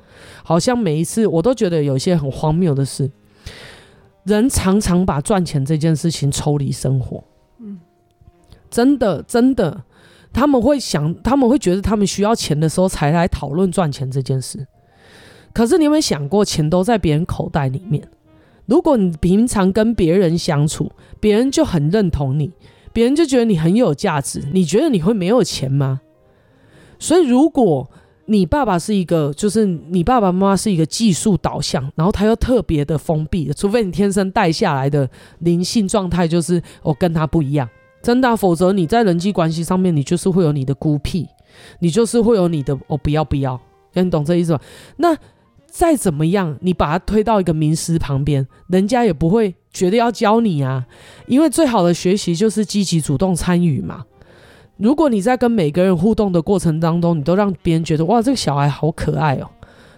[0.42, 3.08] 好像每一次我都觉得有一些很荒谬的事，
[4.24, 7.22] 人常常把赚钱这件事情抽离生活。
[8.70, 9.84] 真的真的，
[10.32, 14.66] 他们会想，他们会觉得他们需要钱的时候才来讨论赚钱这件事。
[15.52, 18.08] 可是你有没有想过，钱都在别人口袋里面？
[18.66, 22.52] 如果你平常跟别人相处，别人就很认同你，
[22.92, 26.00] 别人就觉得你很有价值，你觉得你会没有钱吗？
[27.00, 27.90] 所以，如果
[28.26, 35.10] 你爸爸是一个，就是你爸爸妈妈是一个技术导向，然后他又特别的封闭，除非你天生带下来的
[35.40, 37.68] 灵性状态就是我跟他不一样，
[38.02, 41.26] 真的，否则你在人际关系上面，你就是会有你的孤僻，
[41.80, 43.60] 你就是会有你的哦不要不要，
[43.94, 44.60] 你懂这意思吗？
[44.96, 45.16] 那。
[45.72, 50.84] 再怎么样，你把他推到一个名师旁边，人家也不会觉得要教你啊，
[51.28, 54.04] 因为最好的学习就是积极主动参与嘛。
[54.78, 59.48] 如果你在跟每个人互动的过程当中，你都让别人觉得哇，这个小孩好可爱哦。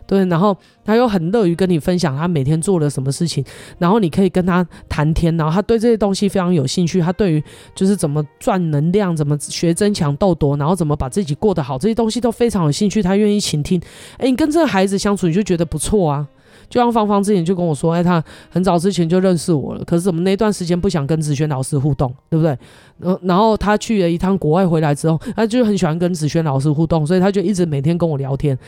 [0.07, 3.45] 对，然后他又很乐于跟你分享他每天做了什么事情，
[3.79, 7.43] 然后你可以跟他谈天，然后他对这些东西非常有兴趣，他对于
[7.75, 13.81] 就是怎么赚能量，怎么学增强斗多，然后怎么把自己过得好，这些东西都非常有兴趣，他愿意倾听。
[14.19, 16.27] 哎，你跟这个孩子相处，你就觉得不错啊。
[16.69, 22.57] 就像芳芳之前就跟我说，哎，他很早之前就认识我了，可是怎么那段时间不想跟子轩老师互动，对不对？
[22.99, 28.59] 然后然后他去了一趟国外回来之后，他就很喜欢跟子轩老师互动，所以他就一直每天跟我聊天。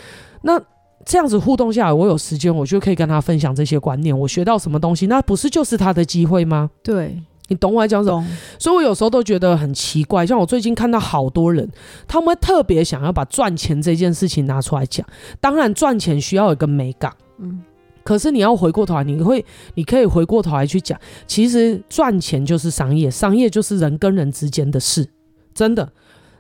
[0.43, 0.61] 那
[1.05, 4.19] 这样子互动下来，我有时间，我就可以跟他分享这些观念。
[4.19, 6.71] 我学到什么东西，那不是就是他的机会吗？
[6.83, 8.27] 对，你懂我在讲什么？
[8.59, 10.27] 所以我有时候都觉得很奇怪。
[10.27, 11.69] 像我最近看到好多人，
[12.09, 15.07] 他们会特别想要把赚钱这件事情拿出来讲。
[15.41, 17.63] 当然，赚钱需要有一个美感，嗯，
[18.03, 19.45] 可是你要回过头来，你会，
[19.75, 25.07] 你可以回过头来去讲，其实赚钱就是商业，商业就是人跟人之间的事，
[25.55, 25.93] 真的。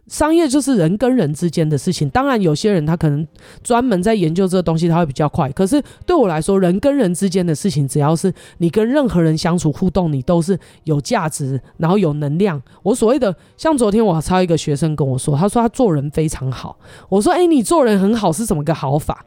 [0.06, 3.26] 商业就是人跟人之间的事情，当然有些人他可能
[3.62, 5.50] 专门在研究这个东西，他会比较快。
[5.52, 12.60] 可是对我来说，人跟人之间的事情，只要是你跟任何人相处互动，你都是有价值，然后有能量。
[12.82, 16.78] 我所谓的，像昨天我超一个学生跟我说，他说他做人非常好。
[17.08, 19.24] 我说，诶，你做人很好是怎么个好法？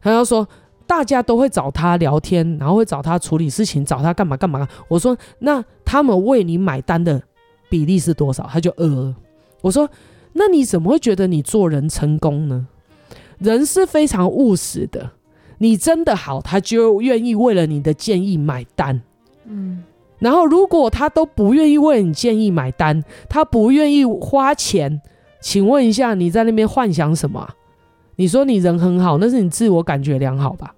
[0.00, 0.48] 他就说
[0.86, 4.68] 大家都会找他聊天，然后会找他处理事情，找他干嘛干嘛。
[4.86, 7.20] 我说，那他们为你买单的
[7.68, 8.48] 比例是多少？
[8.48, 9.12] 他就呃，
[9.62, 9.90] 我说。
[10.34, 12.66] 那你怎么会觉得你做人成功呢？
[13.38, 15.10] 人是非常务实的，
[15.58, 19.02] 你真的好，他就愿意为了你的建议买单。
[19.46, 19.82] 嗯，
[20.20, 25.02] 然后如果他都不愿意为你建议买单，他不愿意花钱，
[25.40, 27.48] 请问一下，你在那边幻想什么？
[28.16, 30.74] 你说你人很好，那是你自我感觉良好吧？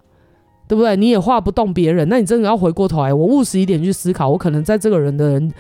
[0.67, 0.97] 对不对？
[0.97, 5.53] 你也画不动别人，那你真的要回过头来，我务实一点去思考，我可能在这个人的人，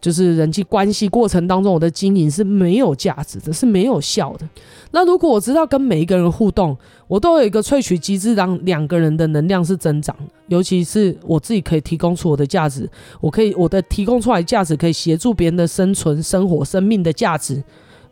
[0.00, 4.48] 就是人际关系过程当中，我的经营是没有价值的，是没有效的。
[4.90, 12.90] 那如果我知道跟每一个人互动，我都有一个萃取机制，让两个人的能量是增长的，尤其是我自己可以提供出我的价值，
[13.20, 17.62] 我可以我的提供出来价值可以协助别人的生存、生活、生命的价值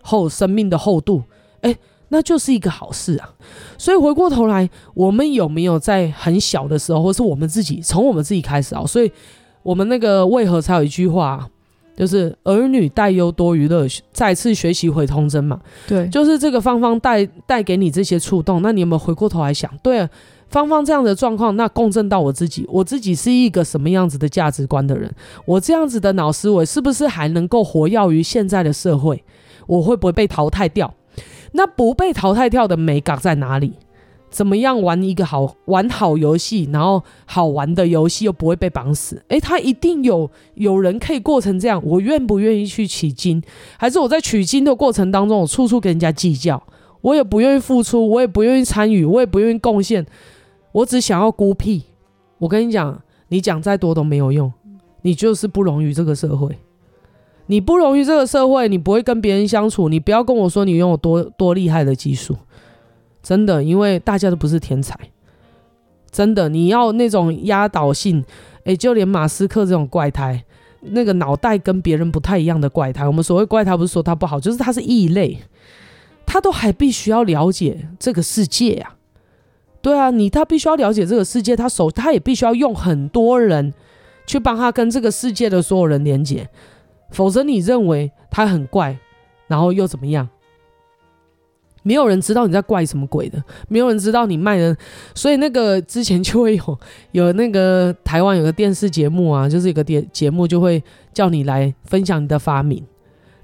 [0.01, 1.23] 后生命的厚度，
[1.63, 1.77] 诶。
[2.09, 3.29] 那就是一个好事啊，
[3.77, 8.85] 所以回过头来，我们有没有在很小的时候，或是我们自己从我们自己开始啊？
[8.87, 9.11] 所以，
[9.63, 11.49] 我们那个为何才有一句话，
[11.97, 15.59] 就是儿女带忧多于乐，再次学习回童真嘛。
[15.89, 20.09] 对，就是这个芳芳带带给你这些触动，那你有没有回过头来想，对啊，
[20.49, 25.13] 芳芳这样的状况，那共振到我自己，我自己是一个什么样子的价值观的人？
[25.45, 29.25] 我这样子的脑思维是不是还能够活跃于现在的社会？
[29.67, 30.95] 我会不会被淘汰掉？
[31.53, 33.75] 那不被淘汰掉的美感在哪里？
[34.29, 39.23] 怎么样玩一个好玩好游戏，然后好玩的游戏又不会被绑死？
[39.29, 43.41] 诶，他一定有有人可以过成这样，我愿不愿意去取经？
[43.79, 46.63] 还是我在取经的过程当中，我处处跟人家计较，
[47.01, 50.05] 我也不愿意付出，我也不愿意参与，我也不愿意贡献，
[50.73, 51.85] 我只想要孤僻。
[52.39, 54.53] 我跟你讲，你讲再多都没有用，
[55.03, 56.59] 你就是不容于这个社会。
[57.47, 59.89] 你不容于这个社会，你不会跟别人相处。
[59.89, 62.37] 你不要跟我说你拥有多多厉害的技术，
[63.23, 64.99] 真的，因为大家都不是天才。
[66.11, 68.25] 真的，你要那种压倒性，
[68.65, 70.45] 诶，就连马斯克这种怪胎，
[70.81, 75.39] 那个脑袋跟别人不太一样的怪胎，我们所谓怪胎不是说他不好，就是他是异类，
[76.25, 78.97] 他都还必须要了解这个世界啊。
[79.83, 83.73] 对啊，你他必须要了解这个世界，他手他也必须要用很多人
[84.27, 86.49] 去帮他跟这个世界的所有人连接。
[87.11, 88.99] 否则，你认为他很怪，
[89.47, 90.29] 然后又怎么样？
[91.83, 94.77] 没有人知道你在怪什么鬼的，没有人知道你卖的，
[95.15, 96.79] 所以那个之前就会有
[97.13, 100.83] 有那个台湾有个电视节目啊，就是一个电节目就会
[101.15, 102.85] 叫你来分享你的发明，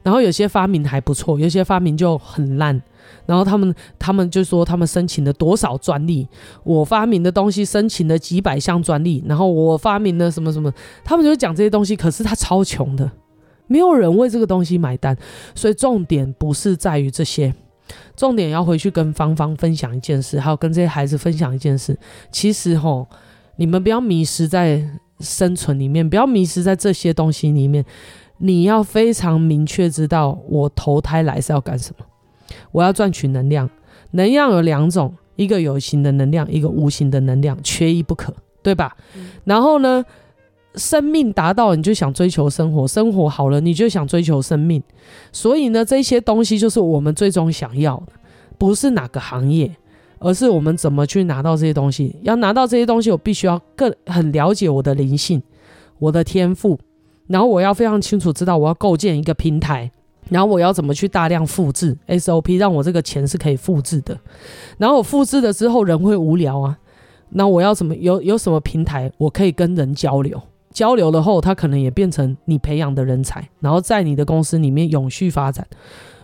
[0.02, 2.82] 然后有些发明还不错，有些发明就很烂，
[3.26, 6.26] 然后他们他们就说他们申请了多少专利，
[6.64, 10.72] 我发明的东西申请了几百项专利，然后我发明了什么什么，
[11.04, 13.08] 他们就讲这些东西，可是他超穷的，
[13.66, 15.16] 没有人为这个东西买单，
[15.54, 17.54] 所以重点不是在于这些。
[18.16, 21.98] 重点要回去跟芳芳分享一件事，还有跟这些孩子分享一件事。
[22.30, 23.06] 其实吼，
[23.56, 24.82] 你们不要迷失在
[25.20, 27.84] 生存里面，不要迷失在这些东西里面。
[28.38, 32.04] 你要非常明确知道，我投胎来是要干什么。
[32.70, 33.68] 我要赚取能量，
[34.12, 38.96] 能量有两种，一个有形的能量，一个无形的能量，缺一不可，对吧？
[39.16, 39.28] 嗯。
[39.44, 40.04] 然后呢，
[40.74, 44.82] 生命达到，你就想追求生活；生活好了，你就想追求生命。
[45.30, 48.12] 所以呢，这些东西就是我们最终想要的，
[48.56, 49.70] 不是哪个行业，
[50.18, 52.16] 而是我们怎么去拿到这些东西。
[52.22, 55.42] 要拿到这些东西，我必须要更很了解我的灵性、
[55.98, 56.78] 我的天赋，
[57.26, 59.90] 然后我要非常清楚知道我要构建一个平台，
[60.30, 64.18] 然后我要怎么去大量复制 SOP，让我这个钱是可以复制的。
[64.78, 66.78] 然后我复制了之后，人会无聊啊，
[67.30, 70.40] 那我要怎么有有什么平台，我可以跟人交流？
[70.72, 75.66] 交流了后，他可能也变成你培养的人才，然后在你的公司里面永续发展。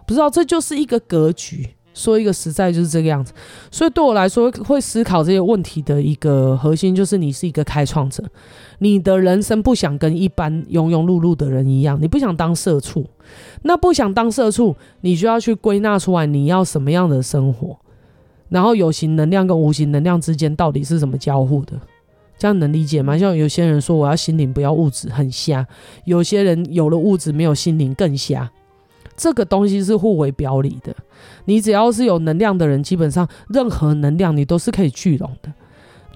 [0.06, 3.32] 不知道这就是一个格局，说一个实在就是这个样子。
[3.70, 8.24] 所以对我来说，会思考这些问题的一个核心就是你是一个开创者，
[8.78, 13.04] 你的人生不想跟一般庸庸碌碌的人一样，你不想当社畜，
[13.62, 17.76] 那不想当社畜，你就要去归纳出来你要什么样的生活，
[18.48, 21.78] 然后有形能量跟无形能量之间到底是怎么交互的。
[22.38, 23.18] 这样能理解吗？
[23.18, 25.64] 像有些人说我要心灵不要物质，很瞎；
[26.04, 28.50] 有些人有了物质没有心灵更瞎。
[29.16, 30.94] 这个东西是互为表里的。
[31.46, 35.52] 你只要是有能量的人，基本上任何能量你都是可以聚拢的。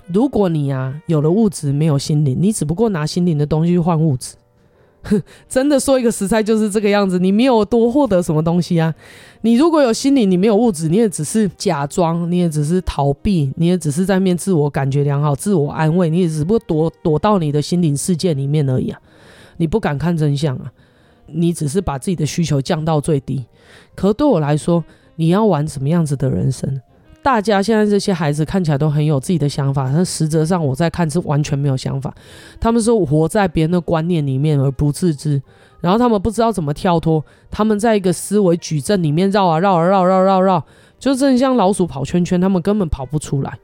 [0.06, 4.36] 如果你啊有了物质没有心灵，你只不过拿心灵的东西去换物质。
[5.04, 8.94] 哼， 真的说一个实在就是这个样子，你没有多获得什么东西啊。
[9.42, 19.00] 你如果有心灵，你没有物质，你也只是假装，你也只是逃避，你也只是在面自我感觉良好、自我安慰，你也只不过躲躲到你的心灵世界里面而已啊。
[19.56, 20.72] 你不敢看真相啊，
[21.26, 23.44] 你只是把自己的需求降到最低。
[23.94, 24.84] 可对我来说，
[25.16, 26.80] 你要玩什么样子的人生？
[27.22, 32.12] 大家现在这些孩子看起来都很有自己的想法，但实则上我在看是完全没有想法。
[32.58, 35.40] 他们是活在别人的观念里面而不自知，
[35.80, 40.64] 然后他们不知道怎么跳脱，他们在一个思维矩阵里面绕啊绕啊绕绕绕绕，
[40.98, 43.56] 就真的像老鼠跑圈圈，他们根本跑不出来。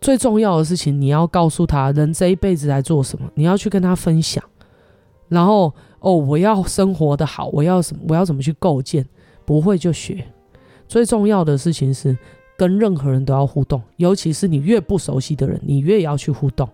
[0.00, 4.42] 最重要的事情，你要告诉他，人这一辈子来做什么，你要去跟他分享。
[5.28, 9.04] 然后哦，我要生活的好，我要什么，我要怎么去构建，
[9.44, 10.24] 不会就学。
[10.86, 12.16] 最重要的事情是。
[12.60, 16.68] 跟任何人都要互动，尤其是你越不熟悉的人，你越要去互动。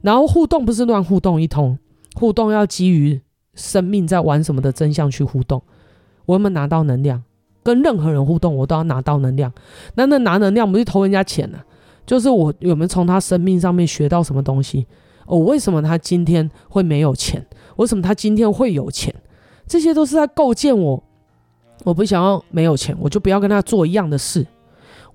[0.00, 1.76] 然后互动不是乱互动一通，
[2.14, 3.20] 互动要基于
[3.52, 5.60] 生命在玩什么的真相去互动。
[6.26, 7.24] 我有没有拿到能量？
[7.64, 9.52] 跟任何人互动，我都要拿到能量。
[9.96, 11.58] 那那拿能量不是偷人家钱呢、
[12.06, 14.86] 就是我有没有从他生命上面学到什么东西？
[15.26, 17.44] 哦，为什么他今天会没有钱？
[17.78, 19.12] 为什么他今天会有钱？
[19.66, 21.02] 这些都是在构建我。
[21.82, 24.46] 我不想要没有钱，我就不要跟他做一样的事。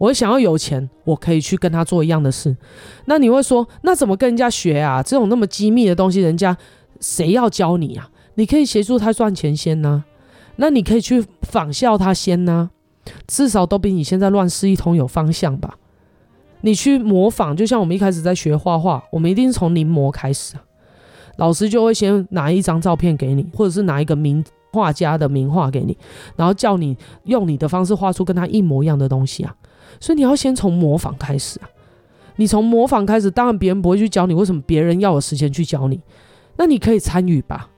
[0.01, 2.57] 我想要有钱，我可以去跟他做一样的事。
[3.05, 5.03] 那你会说，那怎么跟人家学啊？
[5.03, 6.57] 这种那么机密的东西，人家
[6.99, 8.09] 谁要教你啊？
[8.33, 10.03] 你可以协助他赚钱先呢、
[10.55, 12.71] 那你可以去仿效他先呢、
[13.27, 15.75] 至少都比你现在乱试一通有方向吧。
[16.61, 20.63] 你去模仿，就像我们一开始在学画画，我们一定是从临摹开始啊。
[21.37, 24.43] 老师就会先拿一张照片给你，或者是拿一个名
[24.73, 25.95] 画家的名画给你，
[26.35, 29.55] 然后叫你用你的方式画出跟他一模一样的东西啊。
[29.99, 31.69] 所以你要先从模仿开始啊！
[32.37, 34.33] 你从模仿开始，当然别人不会去教你。
[34.33, 36.01] 为什么别人要有时间去教你？
[36.57, 37.69] 那你可以参与吧，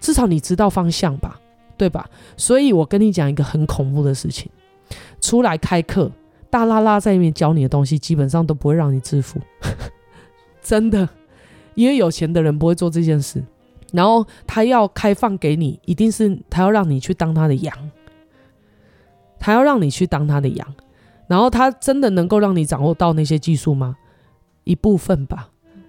[0.00, 1.38] 至少你知道方向吧，
[1.76, 2.08] 对吧？
[2.36, 4.50] 所以我跟你讲一个很恐怖的事情：
[5.20, 6.10] 出来开课，
[6.50, 9.40] 大拉拉在里面教你的东西，基本上都不会让你致富，
[10.62, 11.08] 真的。
[11.74, 13.40] 因为有钱的人不会做这件事，
[13.92, 17.90] 然后他要开放给你，一定是他要让你去当他的羊，
[19.38, 20.74] 他要让你去当他的羊。
[21.28, 23.94] 然后他真的能够让你掌握到那些技术吗？
[24.64, 25.48] 一部分吧，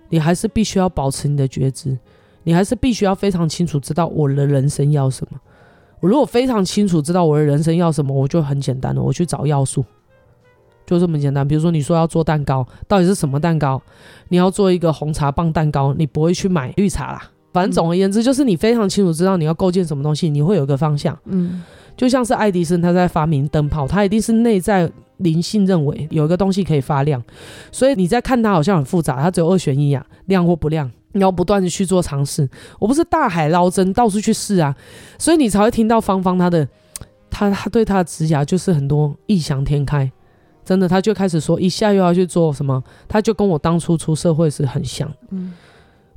[0.10, 1.98] 你还是必须要保持你的觉知，
[2.44, 5.40] 你还是必须要非常清楚知道我的人生要什么。
[6.00, 9.84] 我如果非常清楚知道我的人生要什么，我就很简单了，我去找要素，
[10.86, 11.46] 就这么简单。
[11.46, 13.82] 比如说你说要做蛋糕，到底是什么蛋糕？
[14.30, 17.32] 你要做一个红茶棒蛋糕，你不会去买绿茶啦。
[17.52, 21.18] 反正总而言之，就是你非常清楚知道你要构建什么东西，你会有一个方向。
[21.26, 21.62] 嗯，
[21.98, 24.90] 就像是爱迪生他在发明灯泡，他一定是内在。
[25.20, 27.24] 灵性认为有一个东西可以发亮，
[27.72, 32.50] 所以你在看它好像很复杂，它只有二选一啊，亮或不亮，你要不断的去做尝试。
[32.80, 34.76] 我不是大海捞针，到处去试啊，
[35.18, 36.68] 所以你才会听到芳芳她的，
[37.30, 40.12] 她她对她的指甲就是很多异想天开，
[40.64, 45.54] 真的，她就开始说一下又要去做什么，她就跟我当初出社会是很像，嗯，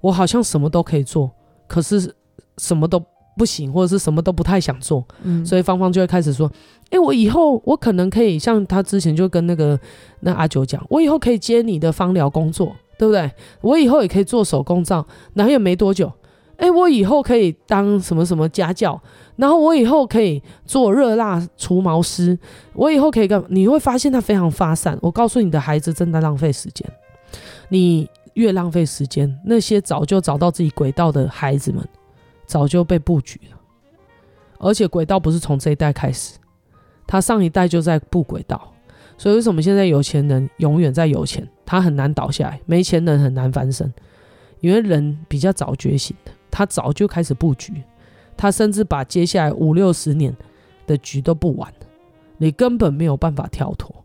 [0.00, 1.30] 我好像什么都可以做，
[1.66, 2.14] 可是
[2.58, 3.02] 什么都。
[3.36, 6.46] 不行，或者是什么都不太想做，嗯，所以芳芳就会开始说
[6.90, 9.78] ：“哎、欸，我以后我可能可以像他之前就跟那个
[10.20, 13.30] 那阿九讲，我以后可以接你的芳疗工作，对不对？
[13.62, 16.12] 我以后也可以做手工皂，然后也没多久，
[16.56, 19.00] 哎、欸，我以后可以当什么什么家教，
[19.36, 22.38] 然后我以后可以做热蜡除毛师，
[22.74, 23.42] 我以后可以干？
[23.48, 24.98] 你会发现他非常发散。
[25.00, 26.86] 我告诉你的孩子正在浪费时间，
[27.70, 31.82] 你越浪费时间，那些早就找到自己轨道的孩子们。”
[32.52, 33.58] 早就被布局了，
[34.58, 36.38] 而且轨道不是从这一代开始，
[37.06, 38.74] 他上一代就在布轨道，
[39.16, 43.90] 所以为什么现在有钱人永远在有钱，他很难倒下来，没钱人很难翻身，
[44.60, 47.72] 因为人比较早觉醒的，他早就开始布局，
[48.36, 50.36] 他甚至把接下来五六十年
[50.86, 51.72] 的局都布完，
[52.36, 54.04] 你根本没有办法跳脱。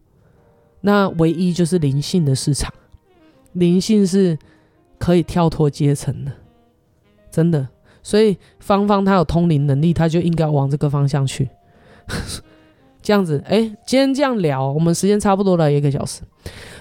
[0.80, 2.74] 那唯一就是灵性的市场，
[3.52, 4.40] 灵性是
[4.98, 6.32] 可以跳脱阶层的，
[7.30, 7.68] 真的。
[8.08, 11.50] 所以芳芳她有通灵能力，她就应该往这个方向去。
[13.04, 16.22] 这样子，哎、欸，今天这样聊，我们时间差不多了一个小时。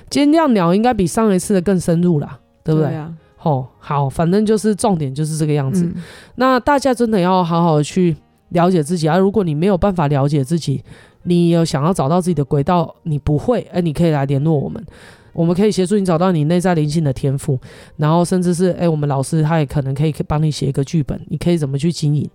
[0.08, 2.90] 今天这样聊，应该比上一次的更深入啦，对不对？
[2.90, 3.12] 对啊。
[3.42, 5.84] 哦，好，反正就是重点就是这个样子。
[5.86, 6.00] 嗯、
[6.36, 8.16] 那大家真的要好好的去
[8.50, 9.18] 了解自己啊！
[9.18, 10.84] 如果你没有办法了解自己，
[11.24, 14.80] 你有想要找到自己的轨道，你不会，哎、欸，你可以来联络我们。
[15.36, 17.58] 我们可以协助你找到你内在灵性的天赋，
[17.96, 22.28] 然后甚至是哎，我们老师他也可能可以帮你写一个剧本，你可以怎么去经营？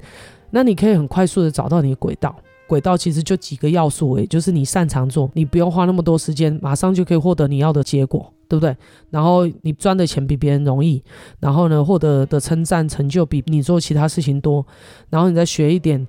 [0.51, 2.35] 那你可以很快速的找到你的轨道。
[2.67, 8.73] 轨道其实就几个要素，也就是你擅长做，你不用花那么多时间，马上就可以获得你要的结果，对不对？
[9.09, 11.03] 然后你赚的钱比别人容易，
[11.41, 14.65] 然后呢，获得的称赞成就比你做其他事情多，
[15.09, 16.07] 然后你再学一点，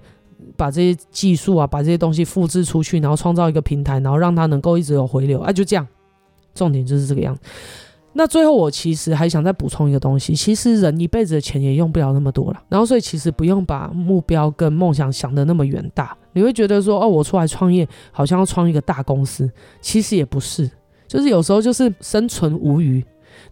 [0.57, 5.84] 把这些技术啊，把这些东西复制出去，然后创造一个平台，然后让它能够一直有回流，啊，就这样。
[6.55, 7.36] 重点就是这个样。
[8.14, 10.34] 那最后，我其实还想再补充一个东西。
[10.34, 12.62] 其实人一辈子的钱也用不了那么多了。
[12.68, 16.14] 然后，所以其实不用把目标跟梦想想得那么远大。
[16.34, 19.50] 你会觉得说，哦，我出来创业，好像要创一个大公司。
[19.80, 20.70] 其实也不是，
[21.09, 23.03] 就是有时候就是生存无余，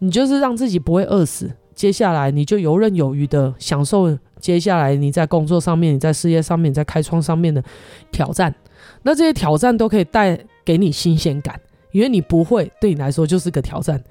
[0.00, 1.50] 你就是让自己不会饿死。
[1.74, 7.64] 接下来你就游刃有余的享受接下来你在工作上面、你在事业上面、你在开创上面的
[8.12, 8.54] 挑战。
[9.02, 11.58] 那这些挑战都可以带给你新鲜感。
[11.92, 14.02] 因为你不会，对你来说就是个挑战。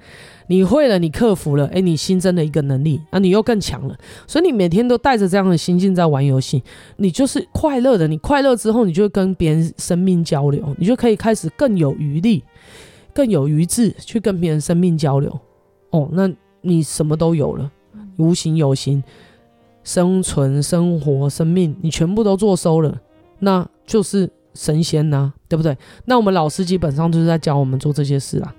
[0.48, 3.96] 你会了，你克服了，哎，你新增了一个能力，那你又更强了。
[4.26, 6.62] 所以你每天都带着这样的心境在玩游戏，
[6.96, 8.08] 你就是快乐的。
[8.08, 12.42] 你快乐之后，你就会跟别人生命交流，你就可以开始更有余力、
[13.14, 15.38] 更有余智去跟别人生命交流。
[15.90, 16.28] 哦，那
[16.62, 17.70] 你什么都有了，
[18.16, 19.02] 无形有形，
[19.84, 23.00] 生存、生活、生命，你全部都做收了，
[23.38, 24.28] 那就是。
[24.60, 25.74] 神仙呐、对不对？
[26.04, 28.54] 那我们老师基本上就是在教我们做这些事啊。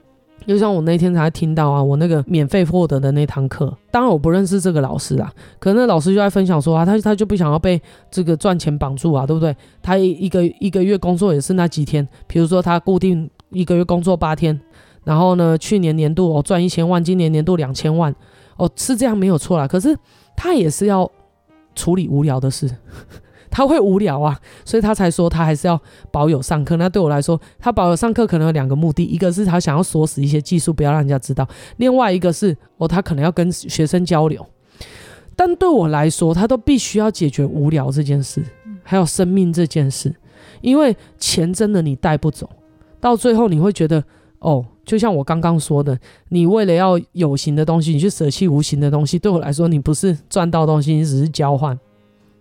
[0.47, 7.80] 就像我那天才听到啊，我那个免费获得的那堂课，当然我不认识这个老师啊，可能那老师就在分享说啊，他他就不想要被
[8.10, 9.56] 这个赚钱绑住啊，对不对？
[9.84, 14.60] 他一个一个月工作也是那几天，比如说他固定一个月工作八天，
[15.04, 18.12] 然后呢，去年年度哦赚一千万，今年年度两千万，
[18.58, 19.68] 哦是这样没有错啦。
[19.68, 19.95] 可是
[20.36, 21.08] 他也是要
[21.76, 22.68] 处理无聊的事。
[23.52, 25.80] 他会无聊啊，所以他才说他还是要
[26.10, 26.78] 保有上课。
[26.78, 31.45] 那对我来说，他保有上课可能有两个目的：一个是他想要锁死一些技术，不要让人家知道；
[31.78, 34.43] 另外一个是哦，他可能要跟学生交流。
[35.36, 38.43] 但对我来说，他都必须要解决无聊这件事，
[38.84, 40.16] 还有生命这件事，
[40.62, 42.49] 因为钱真的你带不走，
[42.99, 44.04] 到最后你会觉得
[44.39, 45.97] 哦，就像我刚刚说的，
[46.30, 49.20] 你为了要有形的东西，你去舍弃无形的东西。
[49.20, 51.78] 对我来说，你不是赚到东西，你只是交换。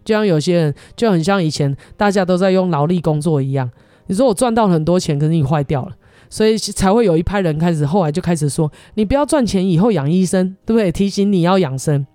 [0.04, 3.70] 就像有些人就很像以前大家都在用劳力工作一样，
[4.06, 5.92] 你说我赚到很多钱，可是你坏掉了，
[6.28, 10.90] 所以才会有一派人开始后来就开始说，你不要赚钱，以后养医生，对不对？
[10.90, 12.06] 提醒你要养生。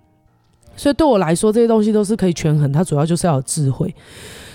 [0.76, 3.94] 所以对我来说，这些东西都是可以权衡，它主要就是要有智慧。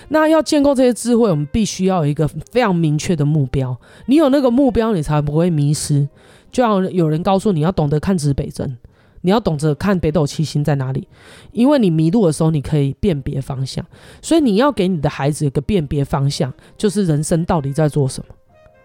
[0.09, 3.75] 那要建构这些智慧，我们必须要有一个非常明确的目标。
[4.05, 6.07] 你有那个目标，你才不会迷失。
[6.51, 8.77] 就像有人告诉你要懂得看指北针。
[9.21, 11.07] 你要懂得看北斗七星在哪里，
[11.51, 13.85] 因为你迷路的时候，你可以辨别方向。
[14.21, 18.35] 所以你要给你的孩子一个辨别方向，就是人生到底在做什么，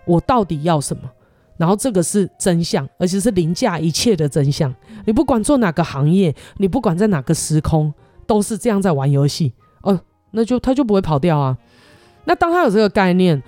[0.07, 1.03] 我到底要什么。
[1.57, 4.74] 然后这个是真相，而且是凌驾一切的真相。
[5.07, 7.95] 你不管做哪个行业，你不管在哪个时空，
[8.26, 9.55] 都是这样在玩游戏。
[9.80, 9.99] 哦，
[10.32, 11.57] 那就他就不会跑掉啊。
[12.26, 13.43] 那当他有这个概念，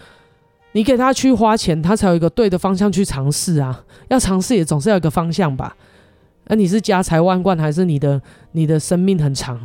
[0.72, 3.84] 你给他去花钱，他才有一个对的方向去尝试啊。
[4.08, 5.76] 要尝试也总是要有一个方向吧。
[6.48, 8.20] 那、啊、你是家财万贯，还是你的
[8.52, 9.64] 你的生命很长？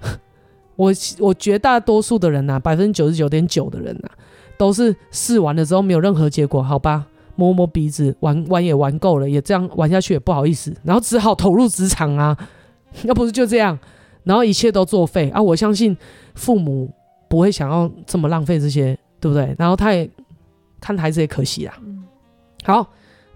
[0.76, 4.14] 我我绝大多数的人呐、啊，百分之九十九点九的人呐、啊，
[4.56, 7.06] 都是试完了之后没有任何结果，好吧，
[7.36, 12.36] 摸摸鼻子，玩玩也玩够了，也这样玩下去也不好意思，然后只好投入职场啊。
[13.04, 13.78] 要不是就这样，
[14.24, 15.40] 然后一切都作废啊！
[15.40, 15.96] 我相信
[16.34, 16.92] 父母
[17.28, 19.54] 不会想要这么浪费这些，对不对？
[19.56, 20.10] 然后他也
[20.80, 21.74] 看孩子也可惜啦。
[22.64, 22.84] 好，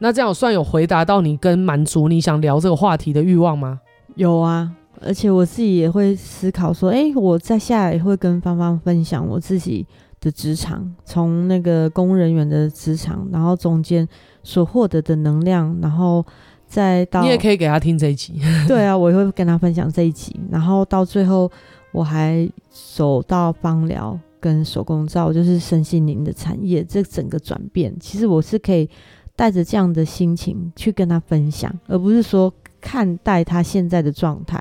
[0.04, 3.80] 那这样我算有回答到你跟满足你想聊这个话题的欲望吗？
[4.16, 9.86] 有啊，而且我自己也会思考说，哎，我在下来也会跟芳芳分享我自己
[10.20, 14.06] 的职场，从那个公务人员的职场，然后中间
[14.42, 16.22] 所获得的能量，然后。
[16.66, 21.48] 再到你也可以给他听这一集， 对啊，我也会跟他分享这一集，然后到最后
[21.92, 28.88] 我还走到芳疗跟手工皂，就是身心灵的产业，这整个转变，其实我是可以
[29.36, 34.60] 带着这样的心情去跟他分享，而不是说看待他现在的状态。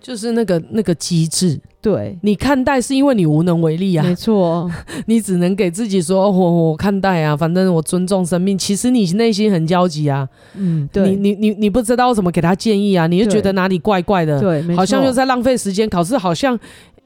[0.00, 4.68] 就是那个那个机制，对，你看待是因为你无能为力啊，没错，
[5.06, 8.58] 你只能给自己说，我、哦、我看待啊，反正我尊重生命。
[8.58, 16.58] 其实你内心很焦急啊，嗯，对，你你你你不知道怎么给他建议啊，你就觉得哪里怪怪的，对，好像又在浪费时间，考试好像。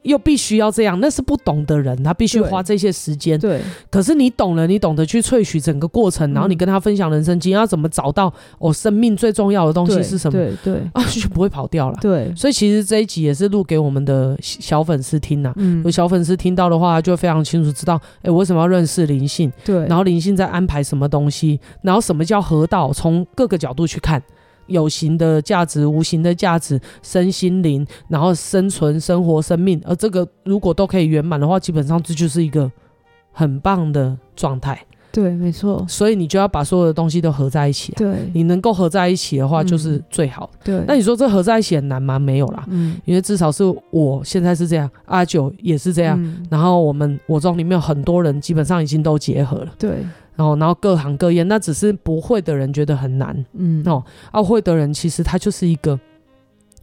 [0.07, 3.39] 又必须要这样，那是不懂的人，他必须花这些时间。
[3.39, 10.39] 对，可是你懂了，你懂得去萃取整个过程，然后你跟他分享人生经验，要怎么找到我生命最重要的东西是什么？
[10.39, 11.99] 对对，对， 啊，就不会跑掉了。
[12.01, 15.53] 对，所以其实这一集也是录给我们的小粉丝听呐。
[15.57, 19.53] 嗯，有小粉丝听到的话，就非常清楚知道，哎，我为什么要认识灵性？
[19.65, 21.59] 对，然后灵性在安排什么东西？
[21.83, 22.93] 然后什么叫河道？
[22.93, 24.23] 从各个角度去看。
[24.67, 32.71] 有形的价值、无形的价值、身心灵，然后生存、生活、生命，而这个如果都可以圆满的话，基本上这就是一个
[33.33, 34.79] 很棒的状态。
[35.13, 35.83] 对，没错。
[35.89, 37.97] 所以你就要把所有的东西都合在一起啊。
[37.97, 40.59] 对，你能够合在一起的话，就是最好的。
[40.65, 40.85] 对。
[40.87, 42.19] 那你说这合在一起很难吗？
[42.19, 42.63] 没有啦。
[42.69, 42.97] 嗯。
[43.07, 46.47] 因为至少是我现在是这样，阿九也是这样，嗯。
[46.51, 49.73] 然后我们我中里面有很多人基本上已经都结合了。
[49.79, 50.05] 对。
[50.37, 55.99] 然后，然后各行各业，那只是不会的人觉得很难，嗯哦，啊会的人其实他就是一个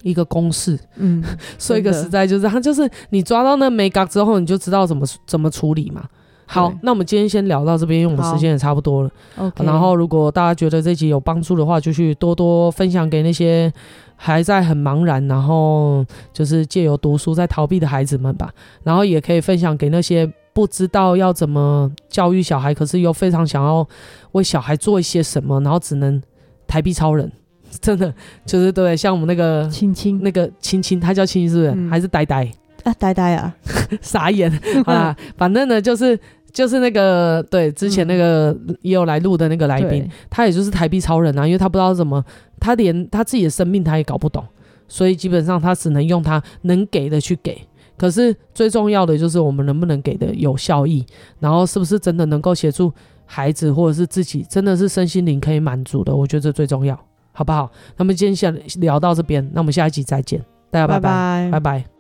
[0.02, 1.24] 一个公式，嗯，
[1.60, 6.04] 说一个实在就是，他就是你抓到那眉角之后，你就知道怎么怎么处理嘛。
[6.46, 9.10] 好，那我们今天先聊到这边，因为我们时间也差不多了。
[9.38, 13.72] OK，然后如果大家觉得这集有帮助的话，就去多多分享给那些
[14.16, 18.52] 还在很茫然，然后就是借由读书在逃避的孩子们吧。
[18.84, 20.32] 然后也可以分享给那些。
[20.54, 23.88] 不知道要怎么教育小孩，可是又非常想要
[24.34, 26.22] 为小孩做一些什么，然后只能
[26.68, 27.32] 台币超人，
[27.82, 28.14] 真的
[28.46, 31.72] 就是对，像我们那个青青，那个青青，他叫青青是不是？
[31.72, 32.48] 嗯、还是呆呆
[32.84, 32.94] 啊？
[33.00, 33.56] 呆呆啊，
[34.02, 34.52] 傻眼
[34.86, 35.16] 啊！
[35.38, 36.20] 反正呢，就是
[36.52, 42.24] 就是那个对，之前那个也有来录的那个来宾，他也就是台币超人啊，因为他不知道怎么，
[42.60, 44.46] 他连他自己的生命他也搞不懂，
[44.88, 47.58] 所以基本上他只能用他能给的去给。
[48.04, 51.06] 可是最重要的就是我们能不能给的有效益，
[51.40, 52.92] 然后是不是真的能够协助
[53.26, 57.00] 孩子或者是自己，真的是身心灵可以满足的，我觉得这最重要，
[57.32, 57.72] 好不好？
[57.96, 61.52] 那么今天先聊到这边，那我们下一集再见，大家拜拜，拜拜。
[61.52, 61.93] 拜拜。